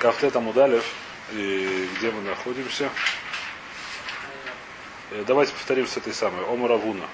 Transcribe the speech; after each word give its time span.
Кафтет 0.00 0.34
Амудалев, 0.34 0.82
и 1.32 1.86
где 1.98 2.10
мы 2.10 2.22
находимся? 2.22 2.88
Давайте 5.26 5.52
повторим 5.52 5.86
с 5.86 5.94
этой 5.94 6.14
самой. 6.14 6.42
Омара 6.46 6.76
Вуна. 6.76 7.04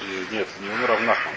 И 0.00 0.34
Нет, 0.34 0.48
не 0.60 0.68
Омара 0.68 0.94
Авнахман. 0.94 1.34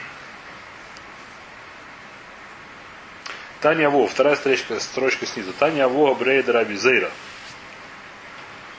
Таня 3.62 3.92
Во, 3.92 4.08
вторая 4.08 4.36
строчка, 4.36 4.80
строчка 4.80 5.28
снизу. 5.28 5.54
Таня 5.54 5.88
Во 5.88 6.16
Брейда 6.16 6.54
Раби 6.54 6.76
Зейра. 6.76 7.12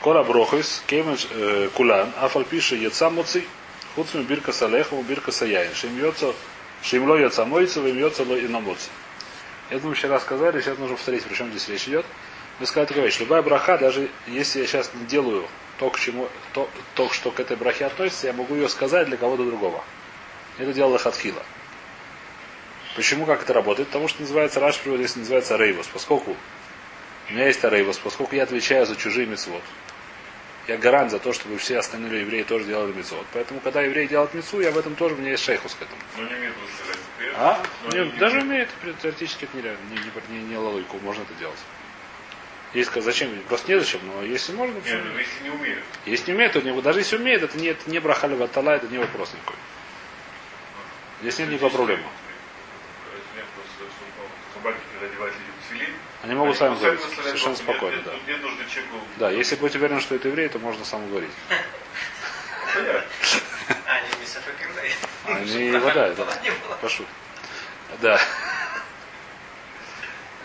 Кора 0.01 0.25
Брохойс, 0.25 0.83
Кеймеш 0.89 1.29
э, 1.31 1.69
Кулан, 1.75 2.13
Афаль 2.21 2.45
пише 2.45 2.75
Яца 2.75 3.09
Моци, 3.09 3.45
Хуцми 3.95 4.25
Бирка 4.25 4.53
Салехову, 4.53 5.03
Бирка 5.03 5.31
Саяин. 5.31 5.73
Шимьется, 5.77 6.35
Шимло 6.83 7.15
Яца 7.15 7.45
Мойца, 7.45 7.81
Вимьется 7.81 8.25
Ло 8.25 8.35
и 8.35 8.49
Намоци. 8.49 8.89
Это 9.73 9.87
мы 9.87 9.95
вчера 9.95 10.21
сказали, 10.21 10.61
сейчас 10.61 10.77
нужно 10.77 10.97
повторить, 10.97 11.25
при 11.25 11.35
чем 11.35 11.49
здесь 11.49 11.67
речь 11.69 11.89
идет. 11.89 12.05
Мы 12.61 12.67
сказали 12.67 12.89
такая 12.89 13.05
вещь. 13.05 13.19
Любая 13.21 13.41
браха, 13.41 13.79
даже 13.79 14.11
если 14.27 14.61
я 14.61 14.67
сейчас 14.67 14.91
не 14.93 15.07
делаю 15.07 15.49
то, 15.79 15.89
к 15.89 15.99
чему, 15.99 16.29
то, 16.53 16.69
то, 16.95 17.09
что 17.09 17.31
к 17.31 17.41
этой 17.41 17.57
брахе 17.57 17.87
относится, 17.87 18.27
я 18.27 18.35
могу 18.35 18.55
ее 18.55 18.69
сказать 18.69 19.07
для 19.07 19.17
кого-то 19.17 19.47
другого. 19.47 19.83
Это 20.59 20.75
делала 20.75 20.99
Хатхила. 20.99 21.43
Почему, 22.97 23.25
как 23.25 23.45
это 23.45 23.55
работает? 23.55 23.89
Потому 23.89 24.09
что 24.09 24.21
называется 24.21 24.61
Раш 24.61 24.79
приводит, 24.79 25.17
называется 25.17 25.57
Рейвос. 25.57 25.87
Поскольку 25.87 26.37
у 27.31 27.33
меня 27.33 27.47
есть 27.47 27.65
Рейвос, 27.65 27.97
поскольку 27.97 28.37
я 28.37 28.43
отвечаю 28.43 28.85
за 28.85 28.95
чужие 28.95 29.27
мецвод. 29.27 29.63
Я 30.69 30.77
гарант 30.77 31.13
за 31.13 31.19
то, 31.19 31.33
чтобы 31.33 31.57
все 31.57 31.79
остальные 31.79 32.21
евреи 32.21 32.43
тоже 32.43 32.67
делали 32.67 32.93
мецвод. 32.93 33.25
Поэтому, 33.33 33.61
когда 33.61 33.81
евреи 33.81 34.07
делают 34.07 34.35
мецву, 34.35 34.61
я 34.61 34.71
в 34.71 34.77
этом 34.77 34.97
тоже, 34.97 35.15
у 35.15 35.19
меня 35.19 35.31
есть 35.31 35.45
шейхус 35.45 35.75
к 35.75 35.81
этому. 35.81 36.01
Ну, 36.19 36.25
не. 36.25 36.29
Привет. 36.29 36.92
А? 37.37 37.63
Но 37.85 37.91
Нет, 37.91 38.15
не- 38.15 38.19
даже 38.19 38.41
умеет, 38.41 38.69
теоретически 39.03 39.45
это 39.45 39.57
нереально, 39.57 39.81
не, 39.91 39.97
не, 39.97 40.39
не, 40.41 40.45
не 40.49 40.57
логику, 40.57 40.99
можно 40.99 41.23
это 41.23 41.35
делать. 41.35 41.59
Сказать, 42.85 43.05
зачем? 43.05 43.39
Просто 43.49 43.71
незачем, 43.71 44.01
но 44.07 44.23
если 44.23 44.53
можно, 44.53 44.75
Нет, 44.75 44.83
почему 44.83 45.05
ну, 45.05 45.11
нет? 45.11 45.27
если 45.27 45.45
не 45.45 45.51
умеют. 45.51 45.85
Если 46.07 46.31
не 46.31 46.37
умеет, 46.37 46.53
то 46.53 46.61
не, 46.63 46.81
даже 46.81 47.01
если 47.01 47.17
умеет, 47.17 47.43
это 47.43 47.59
не, 47.59 47.69
это 47.69 47.91
не 47.91 47.99
брахали 47.99 48.35
ватала, 48.35 48.71
это 48.71 48.89
не 48.89 48.99
вопрос 48.99 49.33
никакой. 49.35 49.57
Здесь 51.21 51.39
нет 51.39 51.51
никакой 51.51 51.71
проблемы. 51.71 52.03
Нет, 52.03 53.45
ну, 53.57 53.63
Они 56.23 56.35
могут 56.35 56.57
сами 56.57 56.79
говорить, 56.79 57.01
совершенно 57.01 57.57
спокойно, 57.57 57.97
нет, 57.97 58.05
да. 58.05 58.13
нет, 58.27 58.43
Нет. 58.43 58.85
Да, 59.19 59.31
если 59.31 59.57
быть 59.57 59.75
уверен, 59.75 60.01
что 60.01 60.15
это 60.15 60.29
еврей, 60.29 60.49
то 60.49 60.59
можно 60.59 60.85
сам 60.85 61.09
говорить. 61.11 61.31
Понятно. 62.75 63.05
А, 63.87 64.01
не, 64.01 64.21
не 64.21 64.27
Сафакирдай. 64.27 64.93
Они 65.37 65.71
вода, 65.73 66.09
Не 66.09 66.15
было. 66.15 66.77
пошут. 66.81 67.07
Да. 68.01 68.21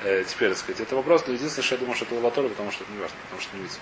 Э, 0.03 0.23
теперь, 0.27 0.49
так 0.49 0.57
сказать, 0.59 0.81
это 0.81 0.95
вопрос, 0.95 1.23
но 1.27 1.33
единственное, 1.33 1.65
что 1.65 1.75
я 1.75 1.79
думаю, 1.79 1.95
что 1.95 2.05
это 2.05 2.15
лаватория, 2.15 2.49
потому 2.49 2.71
что 2.71 2.83
это 2.83 2.93
не 2.93 2.99
важно, 2.99 3.17
потому 3.23 3.41
что 3.41 3.57
не 3.57 3.63
видно. 3.63 3.77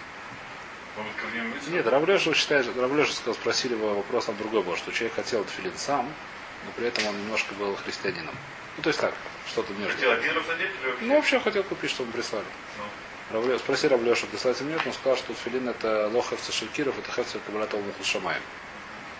Нет, 1.68 1.88
Равлеша 1.88 2.34
считает, 2.34 2.68
Равлеша 2.78 3.14
сказал, 3.14 3.34
спросили 3.34 3.74
его 3.74 3.96
вопрос 3.96 4.26
там 4.26 4.38
другой 4.38 4.64
был, 4.64 4.78
что 4.78 4.92
человек 4.94 5.16
хотел 5.16 5.44
тфилин 5.44 5.74
сам, 5.76 6.06
но 6.66 6.72
при 6.78 6.88
этом 6.88 7.06
он 7.08 7.18
немножко 7.18 7.54
был 7.56 7.76
христианином. 7.76 8.34
Ну, 8.78 8.84
то 8.84 8.90
есть 8.90 9.00
так, 9.02 9.14
что-то 9.48 9.74
между. 9.74 9.94
Хотел 9.94 10.12
один 10.12 10.36
раз 10.36 10.48
надеть 10.48 10.70
или? 10.82 11.08
Ну, 11.08 11.16
вообще 11.16 11.40
хотел 11.42 11.64
купить, 11.64 11.92
чтобы 11.92 12.12
прислали. 12.14 12.46
Ну. 12.78 13.36
Равле... 13.36 13.60
Спроси 13.60 13.88
Равлеша, 13.88 14.26
прислать 14.28 14.62
им 14.62 14.70
нет, 14.70 14.82
он 14.86 14.94
сказал, 14.94 15.18
что 15.18 15.34
тфилин 15.34 15.68
это 15.68 16.10
лоховца 16.14 16.52
шелькиров, 16.54 16.98
это 16.98 17.12
хевца 17.12 17.40
кабалата 17.46 17.78
шамаем. 18.04 18.42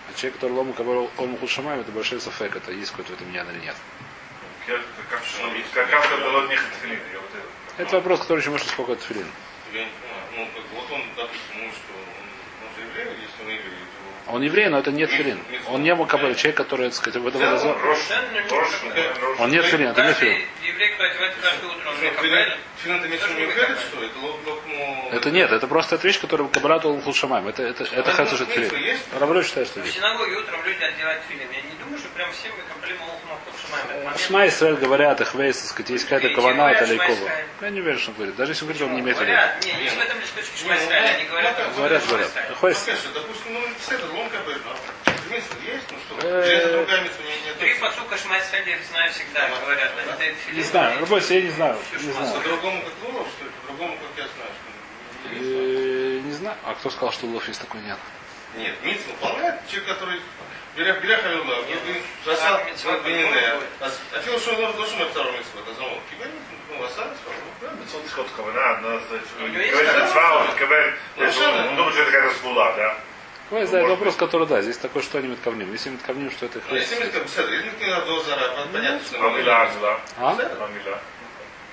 А 0.08 0.14
человек, 0.14 0.34
который 0.34 0.52
лому 0.52 0.72
кабалу 0.72 1.10
омуху 1.18 1.48
шамаем, 1.48 1.80
это 1.80 1.92
большой 1.92 2.20
сафек, 2.20 2.56
это 2.56 2.72
есть 2.72 2.90
какой-то 2.90 3.12
в 3.12 3.14
этом 3.16 3.32
ян 3.32 3.48
или 3.50 3.60
нет. 3.60 3.76
Это 7.78 7.96
вопрос, 7.96 8.20
который 8.20 8.40
еще 8.40 8.50
может 8.50 8.66
сколько 8.66 8.92
не 8.92 9.88
понимаю. 10.00 10.22
Ну, 10.36 10.48
как 10.54 10.64
вот 10.74 10.92
он, 10.92 11.02
допустим, 11.16 11.70
что, 11.72 11.92
он, 11.94 12.68
же 12.76 13.00
если 13.20 13.44
он. 13.44 14.05
Он 14.28 14.42
еврей, 14.42 14.68
но 14.68 14.78
это 14.78 14.90
не 14.90 15.06
тфилин. 15.06 15.38
Он 15.68 15.82
не 15.82 15.94
мукабель, 15.94 16.34
человек, 16.34 16.56
который, 16.56 16.86
так 16.88 16.94
сказать, 16.96 17.22
в 17.22 17.26
этом 17.26 17.40
Да, 17.40 17.52
разо- 17.52 17.78
Рош, 17.80 17.98
Да, 18.08 18.22
Рош, 18.56 18.68
Рош. 19.20 19.40
Он 19.40 19.50
не 19.50 19.62
тфилин, 19.62 19.88
это 19.88 20.02
не 20.02 20.08
он 20.08 20.14
Филин? 20.14 20.34
Филин, 20.62 20.96
в 20.96 21.00
это 21.00 21.06
ну... 24.66 25.08
Это 25.12 25.30
нет, 25.30 25.52
это 25.52 25.66
просто 25.66 25.94
эта 25.96 26.06
вещь, 26.06 26.20
которая 26.20 26.48
кабалату 26.48 26.90
омуху 26.90 27.12
шамаем. 27.14 27.46
Это, 27.48 27.62
это, 27.62 27.84
это 27.84 28.12
шелькиров. 28.36 28.68
смысл 28.68 28.76
есть? 28.84 29.02
Равлеша 29.18 29.48
считает, 29.48 29.68
что 29.68 29.80
В 29.80 29.84
есть. 29.84 29.96
синагоге 29.96 30.36
утром 30.36 30.60
люди 30.64 30.82
одевают 30.82 31.22
филин. 31.28 31.48
Я 31.52 31.62
не 31.62 31.76
думаю, 31.82 31.98
что 31.98 32.08
прям 32.10 32.30
все 32.32 32.48
мы 32.50 32.62
комплим 32.72 32.96
Махмаху 32.98 33.15
Шма 34.18 34.48
Исраэль 34.48 34.76
говорят, 34.76 35.20
их 35.20 35.34
вейс, 35.34 35.58
так 35.58 35.70
сказать, 35.70 35.90
есть 35.90 36.04
какая-то 36.04 36.34
кавана 36.34 36.70
от 36.70 36.78
Шма 36.78 36.86
Алейкова. 36.86 37.14
Исраэль. 37.14 37.44
Я 37.60 37.70
не 37.70 37.80
уверен, 37.80 37.98
что 37.98 38.10
он 38.10 38.16
говорит. 38.16 38.36
Даже 38.36 38.52
если 38.52 38.64
он 38.64 38.68
говорит, 38.68 38.88
он 38.88 38.94
не 38.94 39.00
имеет 39.00 39.16
в 39.16 39.20
виду. 39.20 39.32
Говорят, 39.32 39.64
Ну, 41.68 41.74
Говорят, 41.76 42.04
Шма. 42.04 42.22
Исраэль. 42.22 42.76
Допустим, 43.14 43.52
ну, 43.52 43.60
это 43.60 44.06
ломка 44.12 44.36
не 45.28 45.40
Три 47.58 47.74
посука 47.80 48.16
Шмайсраэля, 48.16 48.76
я 48.76 48.78
знаю 48.90 49.12
всегда, 49.12 49.48
говорят. 49.48 49.92
Не 50.52 50.62
знаю, 50.62 51.00
Рабойс, 51.00 51.30
я 51.30 51.42
не 51.42 51.50
знаю. 51.50 51.76
Не 52.00 52.12
знаю. 52.12 52.34
По-другому 52.34 52.82
как 52.82 52.92
Лулов, 53.08 53.26
что 53.36 53.44
ли? 53.44 53.50
По-другому, 53.62 53.96
как 53.96 54.24
я 54.24 54.28
знаю? 54.36 54.50
Э, 55.42 56.20
Не 56.24 56.32
знаю. 56.32 56.56
А 56.64 56.74
кто 56.74 56.90
сказал, 56.90 57.12
что 57.12 57.26
Лов 57.26 57.46
есть 57.48 57.60
такой 57.60 57.80
нет? 57.80 57.98
Нет, 58.56 58.74
выполняет 59.08 59.56
человек, 59.68 59.88
который 59.94 60.20
берег 60.76 61.22
халюла, 61.22 61.56
засад 62.24 62.66
митцва 62.66 62.98
бенинея. 62.98 63.60
А 63.80 64.20
фил 64.20 64.38
что 64.38 64.54
он 64.54 64.76
должен 64.76 64.98
быть 64.98 65.08
второй 65.08 65.32
митцва, 65.32 65.60
это 65.64 65.74
замок. 65.74 65.98
Кибер, 66.10 66.30
ну, 66.70 66.84
асад, 66.84 67.08
Мецвод 67.80 68.04
исход 68.06 68.26
кавана, 68.36 68.70
одна, 68.76 69.00
значит, 69.08 69.28
У 69.40 69.46
него 69.46 69.58
есть 69.58 69.72
говорит, 69.72 69.94
мецва, 69.94 70.40
он 70.40 70.46
кавен, 70.58 70.94
Ну, 71.16 71.32
что 71.32 71.40
да. 71.40 71.66
он 71.68 71.76
думает, 71.76 71.94
что 71.94 72.02
это 72.02 72.12
какая-то 72.12 72.38
сгула, 72.38 72.74
да? 72.76 72.98
Ну, 73.50 73.58
это 73.58 73.72
может 73.76 73.90
вопрос, 73.90 74.16
который, 74.16 74.46
да, 74.46 74.60
здесь 74.60 74.76
такой, 74.76 75.02
что 75.02 75.18
они 75.18 75.28
метковним. 75.28 75.72
Если 75.72 75.90
метковним, 75.90 76.30
что 76.30 76.46
это 76.46 76.60
Ну, 76.68 76.76
если 76.76 76.96
зара, 78.24 78.66
понятно, 78.72 79.00
что 79.06 79.16
А 79.18 79.30
мила, 79.30 79.70
мила. 79.74 80.00
А? 80.18 80.30
А 80.30 80.68
мила. 80.68 80.98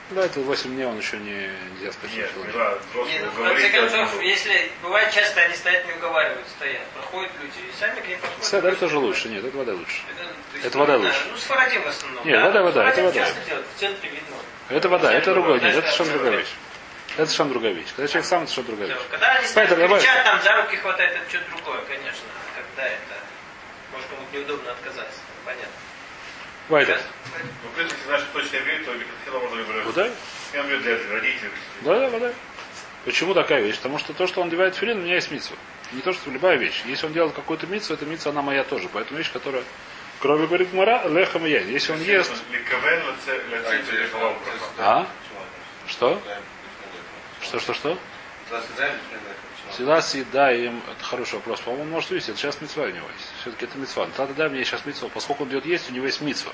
Да, 0.09 0.25
это 0.25 0.41
8 0.41 0.75
дней, 0.75 0.85
он 0.85 0.97
еще 0.97 1.17
не, 1.17 1.49
нельзя 1.75 1.91
сказать, 1.93 2.15
Нет, 2.15 2.31
человек. 2.33 2.53
мила, 2.53 3.05
Не, 3.07 3.19
ну, 3.19 3.31
в 3.31 3.43
конце 3.43 3.69
концов, 3.69 4.21
если 4.21 4.71
бывает 4.81 5.11
часто 5.13 5.41
они 5.41 5.55
стоят, 5.55 5.87
не 5.87 5.93
уговаривают, 5.93 6.47
стоят. 6.49 6.85
Проходят 6.93 7.31
люди 7.41 7.59
и 7.69 7.79
сами 7.79 7.99
к 7.99 8.07
ним 8.07 8.19
подходят. 8.19 8.65
Это 8.65 8.75
тоже 8.75 8.99
лучше. 8.99 9.29
Нет, 9.29 9.43
это 9.45 9.57
вода 9.57 9.73
лучше. 9.73 10.01
Это, 10.11 10.23
то 10.23 10.33
есть, 10.53 10.65
Это 10.65 10.77
вода 10.77 10.97
ну, 10.97 11.05
лучше. 11.05 11.19
Ну, 11.31 11.37
с 11.37 11.47
в 11.47 11.87
основном. 11.87 12.27
Нет, 12.27 12.41
вода, 12.43 12.63
вода, 12.63 12.89
это 12.89 13.03
вода. 13.03 13.19
часто 13.19 13.41
делают, 13.47 13.65
в 13.75 13.79
центре 13.79 14.09
видно. 14.09 14.35
Это 14.69 14.89
вода, 14.89 15.13
это 15.13 15.33
другое. 15.33 15.59
Нет, 15.59 15.75
это 15.75 15.81
совершенно 15.81 16.09
да, 16.09 16.13
другая 16.13 16.31
да. 16.31 16.37
вещь. 16.37 16.53
Это 17.13 17.25
совершенно 17.25 17.49
другая 17.49 17.73
вещь. 17.73 17.87
Когда 17.95 18.07
человек 18.07 18.25
сам, 18.25 18.43
это 18.43 18.51
совершенно 18.51 18.77
другая 18.77 18.97
вещь. 18.97 19.07
Когда 19.09 19.31
они 19.31 19.47
Поэтому 19.55 19.81
давай- 19.81 19.99
кричат, 19.99 20.23
там 20.23 20.41
за 20.41 20.61
руки 20.61 20.75
хватает, 20.77 21.15
это 21.15 21.29
что-то 21.29 21.45
другое, 21.55 21.81
конечно. 21.85 22.27
Когда 22.55 22.87
это, 22.87 23.15
может, 23.91 24.07
кому-то 24.09 24.37
неудобно 24.37 24.71
отказаться. 24.71 25.19
Понятно. 25.45 25.82
Вайдер. 26.69 26.99
Ну, 27.63 27.69
в 27.69 27.75
принципе, 27.75 27.97
если 27.97 28.05
знаешь, 28.05 28.23
что 28.23 28.39
точно 28.39 28.55
еврей, 28.57 28.79
то 28.79 28.91
Михаила 28.93 29.39
можно 29.39 29.57
выбрать. 29.57 29.85
Вода? 29.85 30.09
Я 30.53 30.61
говорю, 30.61 30.79
для 30.79 30.97
родителей. 31.11 31.51
Да, 31.81 31.99
да, 31.99 32.09
вода. 32.09 32.33
Почему 33.05 33.33
такая 33.33 33.61
вещь? 33.61 33.77
Потому 33.77 33.99
что 33.99 34.13
то, 34.13 34.27
что 34.27 34.41
он 34.41 34.47
одевает 34.47 34.75
филин, 34.75 34.99
у 34.99 35.01
меня 35.01 35.15
есть 35.15 35.29
митсва. 35.29 35.57
Не 35.91 36.01
то, 36.01 36.13
что 36.13 36.31
любая 36.31 36.57
вещь. 36.57 36.83
Если 36.85 37.05
он 37.05 37.11
делает 37.11 37.35
какую-то 37.35 37.67
митсу, 37.67 37.93
эта 37.93 38.05
митсва, 38.05 38.31
она 38.31 38.41
моя 38.41 38.63
тоже. 38.63 38.87
Поэтому 38.93 39.17
вещь, 39.17 39.31
которая, 39.31 39.63
кроме 40.19 40.47
говорит 40.47 40.71
Мара, 40.73 41.05
лехам 41.07 41.45
яйн. 41.45 41.67
Если 41.67 41.91
он 41.91 42.01
ест... 42.01 42.31
Лиховал 42.49 44.37
А? 44.79 45.07
Что? 45.87 46.21
Что, 47.41 47.59
что, 47.59 47.73
что? 47.73 47.97
Всегда 49.73 50.03
съедаем, 50.03 50.83
это 50.91 51.03
хороший 51.03 51.35
вопрос. 51.35 51.59
По-моему, 51.61 51.85
может 51.85 52.11
видеть, 52.11 52.29
это 52.29 52.37
сейчас 52.37 52.61
митцва 52.61 52.83
у 52.83 52.89
него 52.89 53.07
есть. 53.07 53.31
Все-таки 53.41 53.65
это 53.65 53.75
митцва. 53.79 54.05
Но 54.05 54.11
тогда 54.15 54.33
дай 54.33 54.49
мне 54.49 54.63
сейчас 54.63 54.85
митцва. 54.85 55.09
Поскольку 55.11 55.43
он 55.43 55.49
идет 55.49 55.65
есть, 55.65 55.89
у 55.89 55.93
него 55.93 56.05
есть 56.05 56.21
митцва. 56.21 56.53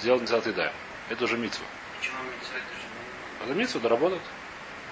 Сделать 0.00 0.22
митцва 0.22 0.38
едаем. 0.44 0.72
Это 1.10 1.24
уже 1.24 1.38
митцва. 1.38 1.64
Почему 1.96 2.16
митцва 2.24 2.56
это 2.58 2.74
же 2.74 3.44
Это 3.44 3.54
митцва 3.54 3.80
доработать. 3.80 4.22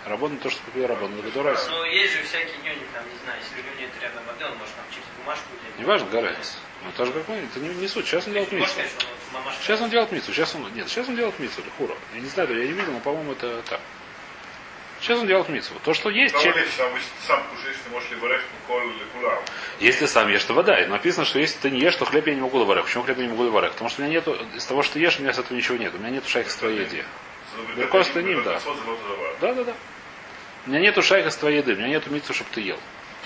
Работать 0.06 0.40
то, 0.40 0.50
что 0.50 0.62
купил 0.62 0.86
работать. 0.86 1.18
Это 1.18 1.30
дурайся. 1.32 1.68
Ну, 1.68 1.84
есть 1.84 2.14
же 2.14 2.22
всякие 2.22 2.56
дни, 2.58 2.70
там, 2.94 3.02
не 3.10 3.18
знаю, 3.24 3.40
если 3.40 3.60
у 3.60 3.80
нет 3.80 3.90
рядом 4.00 4.24
воды, 4.24 4.44
он 4.44 4.56
может 4.58 4.74
там 4.76 4.84
через 4.90 5.06
бумажку 5.18 5.48
делать. 5.60 5.78
Неважно, 5.80 6.08
горец. 6.10 6.58
Ну, 6.84 6.92
тоже 6.92 7.12
как 7.12 7.26
мы, 7.26 7.34
это 7.38 7.58
не, 7.58 7.74
не 7.74 7.88
суть. 7.88 8.06
Сейчас 8.06 8.24
он 8.28 8.34
делает 8.34 8.52
мамашка. 8.52 8.82
Сейчас 9.60 9.80
он 9.80 9.90
делает 9.90 10.12
митцву. 10.12 10.32
Сейчас 10.32 10.54
он, 10.54 10.72
нет, 10.74 10.88
сейчас 10.88 11.08
он 11.08 11.16
делает 11.16 11.36
митцву. 11.40 11.64
Хура. 11.76 11.96
Я 12.14 12.20
не 12.20 12.28
знаю, 12.28 12.56
я 12.56 12.66
не 12.66 12.72
видел, 12.72 12.92
но, 12.92 13.00
по-моему, 13.00 13.32
это 13.32 13.62
так. 13.62 13.80
Сейчас 15.00 15.20
он 15.20 15.26
делает 15.26 15.48
митцву. 15.48 15.78
То, 15.84 15.94
что 15.94 16.10
есть, 16.10 16.34
там, 16.34 16.42
если 19.80 20.06
сам 20.06 20.28
ешь, 20.28 20.44
то 20.44 20.54
вода. 20.54 20.80
И 20.82 20.86
написано, 20.86 21.24
что 21.24 21.38
если 21.38 21.58
ты 21.58 21.70
не 21.70 21.80
ешь, 21.80 21.94
то 21.94 22.04
хлеб 22.04 22.26
я 22.26 22.34
не 22.34 22.40
могу 22.40 22.58
лаварек. 22.58 22.84
Почему 22.84 23.04
хлеб 23.04 23.18
я 23.18 23.24
не 23.24 23.30
могу 23.30 23.44
лаварек? 23.44 23.72
Потому 23.72 23.90
что 23.90 24.02
у 24.02 24.04
меня 24.04 24.16
нету, 24.16 24.36
из 24.54 24.64
того, 24.64 24.82
что 24.82 24.98
ешь, 24.98 25.18
у 25.18 25.22
меня 25.22 25.32
с 25.32 25.38
этого 25.38 25.56
ничего 25.56 25.76
нет. 25.76 25.94
У 25.94 25.98
меня 25.98 26.10
нету 26.10 26.28
шайка 26.28 26.50
с 26.50 26.56
твоей 26.56 26.80
еде. 26.80 27.04
Беркос 27.76 28.08
ты 28.08 28.22
ним, 28.22 28.42
да. 28.42 28.60
Да, 29.40 29.54
да, 29.54 29.64
да. 29.64 29.74
У 30.66 30.70
меня 30.70 30.80
нету 30.80 31.02
шайка 31.02 31.30
с 31.30 31.36
твоей 31.36 31.58
еды, 31.58 31.74
у 31.74 31.76
меня 31.76 31.88
нету 31.88 32.10
митцу, 32.10 32.34
чтобы 32.34 32.50
ты 32.52 32.60
ел. 32.60 32.78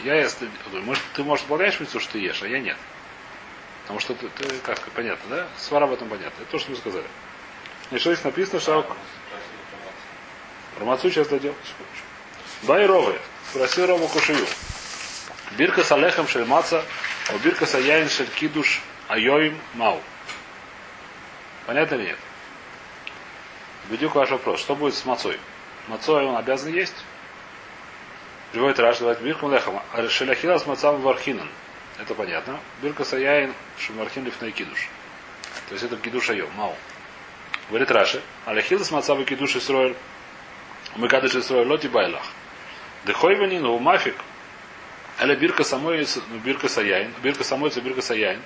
Я 0.04 0.16
если, 0.16 0.48
может, 0.84 1.02
ты, 1.14 1.24
может, 1.24 1.44
обладаешь 1.46 1.80
митцу, 1.80 2.00
что 2.00 2.12
ты 2.12 2.18
ешь, 2.18 2.42
а 2.42 2.48
я 2.48 2.60
нет. 2.60 2.76
Потому 3.82 3.98
что 3.98 4.14
ты, 4.14 4.28
ты 4.28 4.58
как 4.58 4.78
понятно, 4.92 5.36
да? 5.36 5.48
Свара 5.58 5.86
в 5.86 5.92
этом 5.92 6.08
понятно. 6.08 6.42
Это 6.42 6.50
то, 6.50 6.58
что 6.58 6.70
мы 6.70 6.76
сказали. 6.76 7.06
И 7.90 7.98
что 7.98 8.12
здесь 8.12 8.24
написано, 8.24 8.60
что... 8.60 8.86
Про 10.82 10.88
мацу 10.88 11.12
сейчас 11.12 11.28
дойдем. 11.28 11.54
Бай 12.62 12.84
Ровы. 12.86 13.16
Спросил 13.52 13.86
Рому 13.86 14.08
Кушию. 14.08 14.44
Бирка 15.52 15.84
с 15.84 15.92
Алехом 15.92 16.26
Шельмаца, 16.26 16.84
а 17.28 17.38
бирка 17.38 17.66
с 17.66 17.76
Аяин 17.76 18.08
Шель 18.08 18.26
Кидуш 18.26 18.80
Айоим 19.06 19.56
Мау. 19.74 20.00
Понятно 21.66 21.94
или 21.94 22.06
нет? 22.06 22.18
Бедюк 23.90 24.16
ваш 24.16 24.30
вопрос. 24.30 24.58
Что 24.58 24.74
будет 24.74 24.96
с 24.96 25.04
мацой? 25.04 25.38
Мацой 25.86 26.24
он 26.24 26.34
обязан 26.34 26.72
есть? 26.72 26.96
Приводит 28.50 28.80
Раш, 28.80 28.98
говорит, 28.98 29.22
бирка 29.22 29.46
лехам. 29.46 29.80
Шеляхила 30.08 30.58
с 30.58 30.66
мацам 30.66 31.00
вархинан. 31.00 31.48
Это 32.00 32.12
понятно. 32.16 32.58
Бирка 32.82 33.04
саяин 33.04 33.54
шумархин 33.78 34.24
лифней 34.24 34.50
кидуш. 34.50 34.88
То 35.68 35.74
есть 35.74 35.84
это 35.84 35.96
кидуш 35.96 36.30
айом, 36.30 36.50
мау. 36.56 36.74
Говорит 37.68 37.92
Раши, 37.92 38.20
аляхила 38.46 38.82
с 38.82 38.90
мацавы 38.90 39.24
кидуш 39.24 39.54
Исроэль. 39.54 39.94
Мы 40.96 41.08
кадыш 41.08 41.34
Исроэль 41.34 41.66
лоти 41.66 41.86
байлах. 41.86 42.22
Дехойвани, 43.04 43.58
ну 43.58 43.78
мафик. 43.78 44.16
Аля 45.20 45.34
бирка 45.36 45.64
самой, 45.64 46.06
ну, 46.30 46.38
бирка 46.38 46.68
саяин. 46.68 47.12
Бирка 47.22 47.44
самой, 47.44 47.70
бирка 47.70 48.02
саяин. 48.02 48.40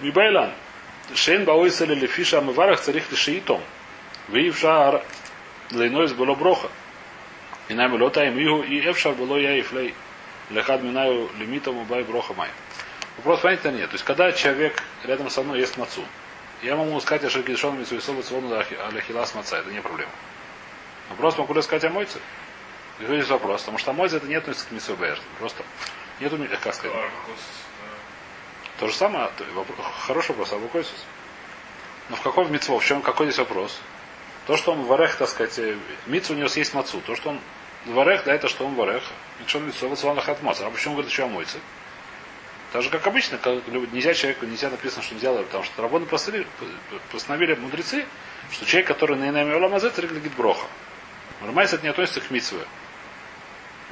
Мибайлан. 0.00 0.52
Шейн 1.14 1.44
баойса 1.44 1.86
лефиша 1.86 2.38
амыварах 2.38 2.80
царих 2.80 3.10
лишиитом. 3.10 3.62
Виившар 4.28 5.02
длинойс 5.70 6.12
было 6.12 6.34
броха. 6.34 6.68
И 7.68 7.74
нами 7.74 7.98
лотаем 7.98 8.38
игу 8.38 8.62
и 8.62 8.78
эвшар 8.80 9.14
было 9.14 9.36
я 9.36 9.56
и 9.56 9.62
флей. 9.62 9.94
Лехад 10.50 10.82
минаю 10.82 11.28
лимитом 11.38 11.78
убай 11.78 12.02
броха 12.04 12.34
май. 12.34 12.48
Вопрос 13.18 13.40
понятия 13.40 13.72
нет. 13.72 13.90
То 13.90 13.94
есть, 13.94 14.04
когда 14.04 14.30
человек 14.32 14.80
рядом 15.04 15.28
со 15.28 15.42
мной 15.42 15.58
ест 15.58 15.76
мацу, 15.76 16.04
я 16.62 16.76
могу 16.76 16.98
сказать, 17.00 17.30
что 17.30 17.42
кишон 17.42 17.78
митсуисова 17.78 18.22
цвону 18.22 18.54
аляхилас 18.54 19.34
маца. 19.34 19.58
Это 19.58 19.70
не 19.70 19.80
проблема. 19.80 20.10
Вопрос 21.10 21.38
могу 21.38 21.54
ли 21.54 21.62
сказать 21.62 21.84
о 21.84 21.90
мойце? 21.90 22.18
Здесь 23.00 23.28
вопрос. 23.28 23.62
Потому 23.62 23.78
что 23.78 23.92
мойце 23.92 24.16
это 24.16 24.26
не 24.26 24.34
относится 24.34 24.66
к 24.68 24.72
митсу 24.72 24.96
Просто 25.38 25.62
нету, 26.20 26.38
как 26.62 26.74
сказать. 26.74 26.96
То 28.78 28.88
же 28.88 28.94
самое, 28.94 29.30
хороший 30.06 30.30
вопрос, 30.30 30.52
а 30.52 30.58
Букойсус. 30.58 31.04
Но 32.08 32.16
в 32.16 32.22
каком 32.22 32.50
митцво, 32.52 32.78
в 32.78 32.84
чем, 32.84 33.02
какой 33.02 33.26
здесь 33.26 33.38
вопрос? 33.38 33.78
То, 34.46 34.56
что 34.56 34.72
он 34.72 34.84
варех, 34.84 35.16
так 35.16 35.28
сказать, 35.28 35.60
митцу 36.06 36.32
у 36.32 36.36
него 36.36 36.48
есть 36.54 36.74
мацу. 36.74 37.00
То, 37.00 37.16
что 37.16 37.30
он 37.30 37.40
варех, 37.86 38.24
да, 38.24 38.34
это 38.34 38.48
что 38.48 38.66
он 38.66 38.74
варех. 38.74 39.02
И 39.44 39.48
что 39.48 39.58
он 39.58 39.66
митцво, 39.66 39.88
вот 39.88 40.04
он 40.04 40.18
от 40.18 40.42
маца. 40.42 40.66
А 40.66 40.70
почему 40.70 40.94
говорит, 40.94 41.12
что 41.12 41.24
омойцы? 41.24 41.58
Так 42.72 42.82
же, 42.82 42.90
как 42.90 43.06
обычно, 43.06 43.38
как, 43.38 43.66
нельзя 43.92 44.12
человеку, 44.12 44.44
нельзя 44.44 44.68
написано, 44.68 45.02
что 45.02 45.14
нельзя, 45.14 45.32
потому 45.32 45.64
что 45.64 45.80
работы 45.80 46.04
постановили, 46.04 46.46
постановили 47.10 47.54
мудрецы, 47.54 48.04
что 48.50 48.66
человек, 48.66 48.88
который 48.88 49.16
на 49.16 49.30
инами 49.30 49.54
Оламазет, 49.54 49.98
реглагит 49.98 50.34
броха. 50.34 50.66
Рамайс 51.40 51.72
это 51.72 51.82
не 51.82 51.88
относится 51.88 52.20
к 52.20 52.30
митцве. 52.30 52.64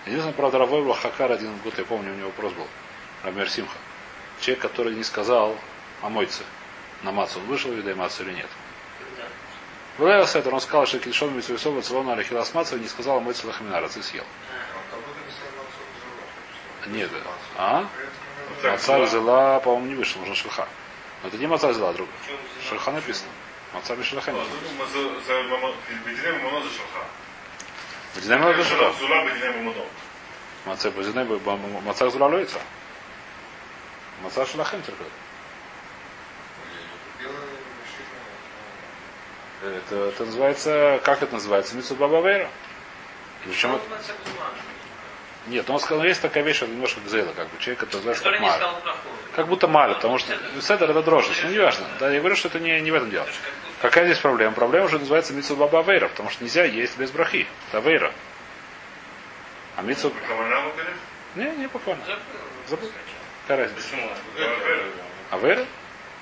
Единственное, 0.05 0.35
правда, 0.35 0.59
Равой 0.59 0.95
Хакар 0.95 1.33
один 1.33 1.57
год, 1.59 1.79
я 1.79 1.85
помню, 1.85 2.13
у 2.13 2.17
него 2.17 2.29
вопрос 2.29 2.53
был. 2.53 2.67
Рамер 3.23 3.49
Симха. 3.49 3.77
Человек, 4.41 4.63
который 4.63 4.95
не 4.95 5.05
сказал 5.05 5.57
о 6.03 6.09
мойце 6.09 6.43
на 7.03 7.13
мацу, 7.13 7.39
он 7.41 7.47
вышел 7.47 7.73
из 7.73 7.97
мацу 7.97 8.23
или 8.23 8.33
нет? 8.33 8.49
Вылаял 9.99 10.27
Сетер, 10.27 10.53
он 10.53 10.61
сказал, 10.61 10.87
что 10.87 10.99
Кильшон 10.99 11.35
Митсуисова 11.35 11.81
Цилона 11.81 12.13
Алихилас 12.13 12.53
Мацу 12.53 12.77
не 12.77 12.87
сказал 12.87 13.17
о 13.17 13.21
мойце 13.21 13.47
Лахаминара, 13.47 13.89
ты 13.89 14.03
съел. 14.03 14.25
Нет, 16.89 17.11
а? 17.57 17.89
Маца 18.63 18.99
взяла, 18.99 19.59
по-моему, 19.61 19.87
не 19.87 19.95
вышел, 19.95 20.23
уже 20.23 20.35
шелха. 20.35 20.69
Но 21.23 21.29
это 21.29 21.39
не 21.39 21.47
маца 21.47 21.69
взяла, 21.69 21.93
друг. 21.95 22.09
Шелха 22.69 22.93
написано. 22.93 23.31
Маца 23.73 23.97
Мишелха 23.97 24.33
не 24.33 24.39
Бадинай 28.17 28.39
Моно 28.39 28.65
шелха. 28.65 28.93
Маца 30.65 30.91
Бадинай 30.91 31.25
Маца 31.85 32.11
Зула 32.11 32.27
лоится. 32.27 32.59
Маца 34.23 34.47
Шелахем 34.47 34.83
только. 34.83 35.05
Это, 39.63 39.97
это 39.97 40.25
называется, 40.25 41.01
как 41.05 41.23
это 41.23 41.35
называется? 41.35 41.77
Митсу 41.77 41.95
Бабавейра. 41.95 42.49
Причем 43.45 43.75
это... 43.75 43.85
Нет, 45.47 45.69
он 45.71 45.79
сказал, 45.79 46.05
есть 46.05 46.21
такая 46.21 46.43
вещь, 46.43 46.63
немножко 46.63 47.01
гзейла, 47.01 47.33
как 47.33 47.49
бы 47.49 47.59
человек, 47.61 47.81
который 47.81 48.05
называется 48.05 48.25
как 48.25 48.41
маль. 48.41 48.97
Как 49.35 49.49
будто 49.49 49.69
маль, 49.69 49.95
потому 49.95 50.19
что 50.19 50.37
седер 50.61 50.91
это 50.91 51.03
дрожжи, 51.03 51.33
ну 51.45 51.51
не 51.51 51.59
важно. 51.59 51.87
Да, 52.01 52.11
я 52.11 52.19
говорю, 52.19 52.35
что 52.35 52.49
это 52.49 52.59
не, 52.59 52.81
не 52.81 52.91
в 52.91 52.95
этом 52.95 53.11
дело. 53.11 53.27
Какая 53.83 54.07
здесь 54.07 54.19
проблема? 54.19 54.55
Проблема 54.55 54.87
уже 54.87 54.99
называется 54.99 55.35
митсу 55.35 55.55
баба 55.55 55.83
вейра, 55.83 56.09
потому 56.09 56.31
что 56.31 56.43
нельзя 56.45 56.65
есть 56.65 56.97
без 56.99 57.11
брахи. 57.11 57.47
Это 57.69 57.81
вейра. 57.81 58.13
А 59.77 59.83
митсу... 59.83 60.13
Не, 61.35 61.51
не 61.51 61.67
буквально. 61.67 62.03
Забыл. 62.67 62.91
Какая 63.43 63.65
разница? 63.65 63.97
А 65.31 65.39
вейра? 65.39 65.67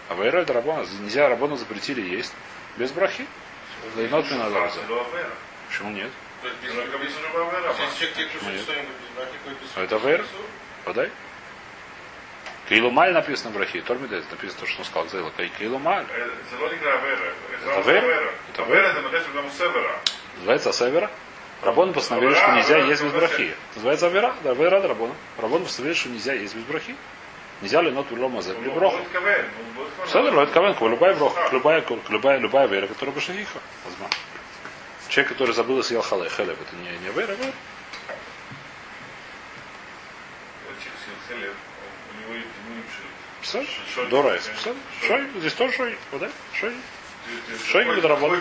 А 0.08 0.14
вейра 0.14 0.38
это 0.38 0.52
рабона. 0.52 0.84
Нельзя 1.00 1.28
рабону 1.28 1.56
запретили 1.56 2.00
есть 2.00 2.34
без 2.76 2.90
брахи. 2.90 3.26
Лейнот 3.96 4.28
не 4.30 4.36
надо. 4.38 4.70
Почему 5.68 5.90
нет? 5.90 6.10
А 9.76 9.80
это 9.82 9.96
вейр? 9.96 10.26
Подай. 10.84 11.10
Кейлумаль 12.68 13.12
написано 13.12 13.50
в 13.50 13.56
Рахи. 13.58 13.80
Тормидет 13.82 14.30
написано 14.30 14.60
то, 14.60 14.66
что 14.66 14.78
он 14.80 14.84
сказал 14.84 15.08
Зейла. 15.08 15.30
Кейлумаль. 15.58 16.06
Это 17.66 17.90
вейр? 17.90 18.32
Это 18.52 18.62
вейр? 18.64 18.84
Называется 20.36 20.72
Севера. 20.72 21.10
Рабон 21.62 21.92
постановили, 21.92 22.34
что 22.34 22.52
нельзя 22.52 22.78
есть 22.78 23.02
без 23.02 23.12
брахи. 23.12 23.54
Называется 23.74 24.06
Авера? 24.06 24.34
Да, 24.42 24.50
Авера 24.50 24.80
да 24.80 24.88
Рабон. 24.88 25.12
Рабон 25.38 25.62
постановили, 25.64 25.96
что 25.96 26.10
нельзя 26.10 26.34
есть 26.34 26.54
без 26.54 26.62
брахи. 26.64 26.94
Нельзя 27.62 27.80
ли 27.80 27.90
нот 27.90 28.10
улома 28.12 28.42
за 28.42 28.52
или 28.52 28.68
броха. 28.68 28.98
Седер, 30.06 30.38
это 30.38 30.52
кавен, 30.52 30.76
любая 30.90 31.14
броха, 31.14 31.48
любая, 31.52 31.84
любая, 32.10 32.38
любая 32.38 32.66
вера, 32.66 32.86
которая 32.86 33.14
башахиха. 33.14 33.58
Возможно. 33.84 34.16
Человек, 35.08 35.32
который 35.32 35.54
забыл 35.54 35.78
и 35.78 35.82
съел 35.82 36.02
халай, 36.02 36.28
хелев, 36.28 36.58
это 36.60 36.76
не, 36.76 36.90
не 36.98 37.12
вера, 37.12 37.32
вера. 37.32 37.52
Писали? 43.44 43.68
Дорайс. 44.08 44.46
Писали? 44.46 44.76
Шой? 45.06 45.28
Здесь 45.36 45.52
тоже 45.52 45.74
шой? 45.74 45.98
Вода? 46.12 46.30
Шой? 46.54 46.74
Шой 47.66 47.84
или 47.84 48.00
дорабон? 48.00 48.40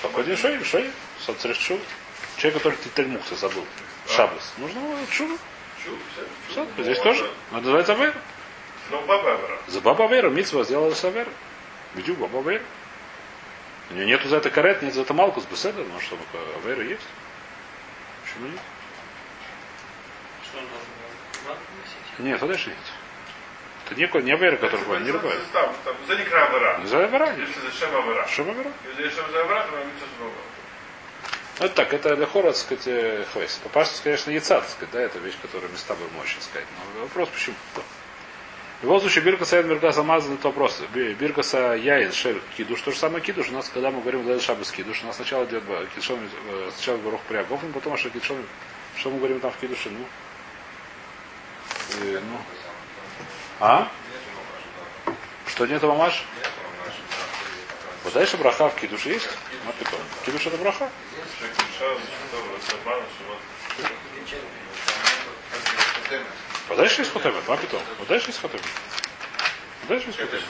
Какой 0.00 0.24
день 0.24 0.36
шой? 0.36 0.64
Шой? 0.64 0.90
Соцрешчу. 1.20 1.78
Человек, 2.38 2.62
который 2.62 2.78
тельмухса 2.94 3.36
забыл. 3.36 3.66
Шаблес. 4.08 4.54
Нужно 4.56 4.80
шубу. 5.10 5.36
Все, 6.48 6.66
здесь 6.78 6.98
тоже. 7.00 7.30
Это 7.50 7.60
называется 7.60 7.92
вера. 7.92 8.14
За 9.68 9.80
баба 9.82 10.06
вера. 10.06 10.30
Митсва 10.30 10.64
сделала 10.64 10.94
савера. 10.94 11.30
Бедю 11.94 12.14
баба 12.14 12.40
вера. 12.50 12.62
У 13.90 13.94
нее 13.94 14.06
нету 14.06 14.26
за 14.28 14.38
это 14.38 14.48
карет, 14.48 14.80
нет 14.80 14.94
за 14.94 15.02
это 15.02 15.12
малкус, 15.12 15.44
беседа, 15.44 15.84
но 15.84 16.00
чтобы 16.00 16.22
вера 16.64 16.82
есть. 16.82 17.06
Почему 18.24 18.48
нет? 18.48 18.60
Что 20.44 20.58
он 20.58 20.64
должен 20.64 21.56
был? 22.16 22.24
Нет, 22.24 22.40
подожди. 22.40 22.72
Это 23.92 24.00
не, 24.00 24.22
не 24.22 24.32
Авера, 24.32 24.56
который 24.56 24.78
руководит, 24.78 25.04
не 25.04 25.10
руководит. 25.10 25.40
За 26.08 26.14
не 26.16 26.22
Авера. 26.22 26.80
За 26.86 27.04
Авера. 27.04 27.26
За 27.26 27.78
Шеба 27.78 27.98
Авера. 27.98 28.26
Шеба 28.26 28.50
Авера. 28.52 28.72
Ну, 31.60 31.66
это 31.66 31.74
так, 31.74 31.92
это 31.92 32.14
Лехора, 32.14 32.48
так 32.48 32.56
сказать, 32.56 32.86
э, 32.86 33.24
хвейс. 33.32 33.60
Попасть, 33.62 34.02
конечно, 34.02 34.30
яйца, 34.30 34.60
так 34.60 34.70
сказать, 34.70 34.90
да, 34.92 35.00
это 35.02 35.18
вещь, 35.18 35.36
которую 35.42 35.70
места 35.70 35.94
бы 35.94 36.08
мощь, 36.16 36.36
сказать. 36.40 36.66
Но 36.94 37.02
вопрос, 37.02 37.28
почему? 37.28 37.54
В 38.80 38.84
любом 38.84 39.00
случае, 39.00 39.24
Биркаса 39.24 39.56
Яйн 39.56 39.68
Биркаса 39.68 40.02
Мазан, 40.02 40.34
это 40.34 40.48
вопрос. 40.48 40.80
Биркаса 40.94 41.74
Яйн 41.74 42.10
Шель 42.12 42.40
Кидуш, 42.56 42.80
то 42.80 42.90
же 42.90 42.96
самое 42.96 43.22
Кидуш. 43.22 43.50
У 43.50 43.52
нас, 43.52 43.68
когда 43.68 43.90
мы 43.90 44.00
говорим 44.00 44.26
Лейл 44.26 44.40
Шабас 44.40 44.72
Кидуш, 44.72 45.02
у 45.02 45.06
нас 45.06 45.16
сначала 45.16 45.44
идет 45.44 45.62
э, 45.68 45.86
Кидшон, 45.94 46.18
э, 46.48 46.70
сначала 46.74 46.96
Барух 46.96 47.20
Прягов, 47.28 47.60
потом 47.74 47.92
Ашер 47.92 48.10
Кидшон, 48.10 48.38
что 48.96 49.10
мы 49.10 49.18
говорим 49.18 49.38
там 49.40 49.52
в 49.52 49.56
Кидуше, 49.58 49.90
ну, 49.90 50.04
и, 52.00 52.14
ну, 52.14 52.38
а? 53.64 53.88
Что 55.46 55.66
нет 55.66 55.80
мамаш? 55.84 56.24
Вот 58.02 58.12
дальше 58.12 58.36
браха 58.36 58.68
в 58.68 58.74
кидуше 58.74 59.10
есть? 59.10 59.28
А 59.68 59.72
потом. 59.78 60.00
Кидуш 60.26 60.44
это 60.46 60.56
браха? 60.56 60.90
Вот 66.68 66.76
дальше 66.76 67.02
есть 67.02 67.12
хотемет, 67.12 67.36
а 67.46 67.56
потом. 67.56 67.80
Вот 68.00 68.08
дальше 68.08 68.30
есть 68.30 68.40
хотемет. 68.40 68.64
Вот 69.82 69.88
дальше 69.90 70.08
есть 70.08 70.18
хотемет. 70.18 70.44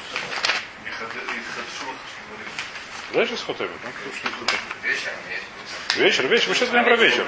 Дальше 3.13 3.33
а 3.33 3.35
есть 3.35 3.45
хотемет. 3.45 3.71
Вечер, 5.97 6.27
вечер. 6.29 6.49
Мы 6.49 6.55
сейчас 6.55 6.71
говорим 6.71 6.87
про 6.87 6.97
вечер. 6.97 7.27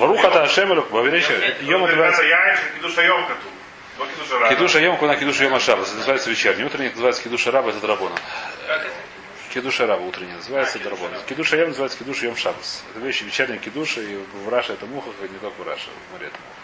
Баруха 0.00 0.28
та 0.32 0.42
Ашем 0.42 0.74
во 0.74 1.02
вечер. 1.02 1.56
Йом 1.60 1.82
называется 1.82 2.24
Кидуша 4.48 4.80
Йом, 4.80 4.96
куда 4.96 5.16
Кидуша 5.16 5.44
Йом 5.44 5.54
Ашабас. 5.54 5.88
Это 5.88 5.98
называется 5.98 6.30
вечерний. 6.30 6.64
Утренний 6.64 6.90
называется 6.90 7.22
Кидуша 7.22 7.50
Раба, 7.50 7.70
это 7.70 7.80
драбона. 7.80 8.16
Кидуша 9.52 9.86
Раба 9.86 10.02
утренний 10.02 10.32
называется, 10.32 10.78
А, 10.78 10.80
а, 10.80 10.84
Дарабон. 10.84 11.10
Кидуша 11.28 11.56
Ем 11.56 11.68
называется 11.68 11.98
Кидуша 11.98 12.26
Ем 12.26 12.36
Шабас. 12.36 12.84
Это 12.90 13.00
вещи 13.04 13.24
вечерняя 13.24 13.58
кидуша, 13.58 14.00
и 14.00 14.16
в 14.16 14.48
Раше 14.48 14.72
это 14.72 14.86
муха, 14.86 15.10
не 15.20 15.38
только 15.38 15.62
в 15.62 15.66
Раше, 15.66 15.88
в 16.08 16.12
море 16.12 16.28
это 16.28 16.36
муха. 16.38 16.60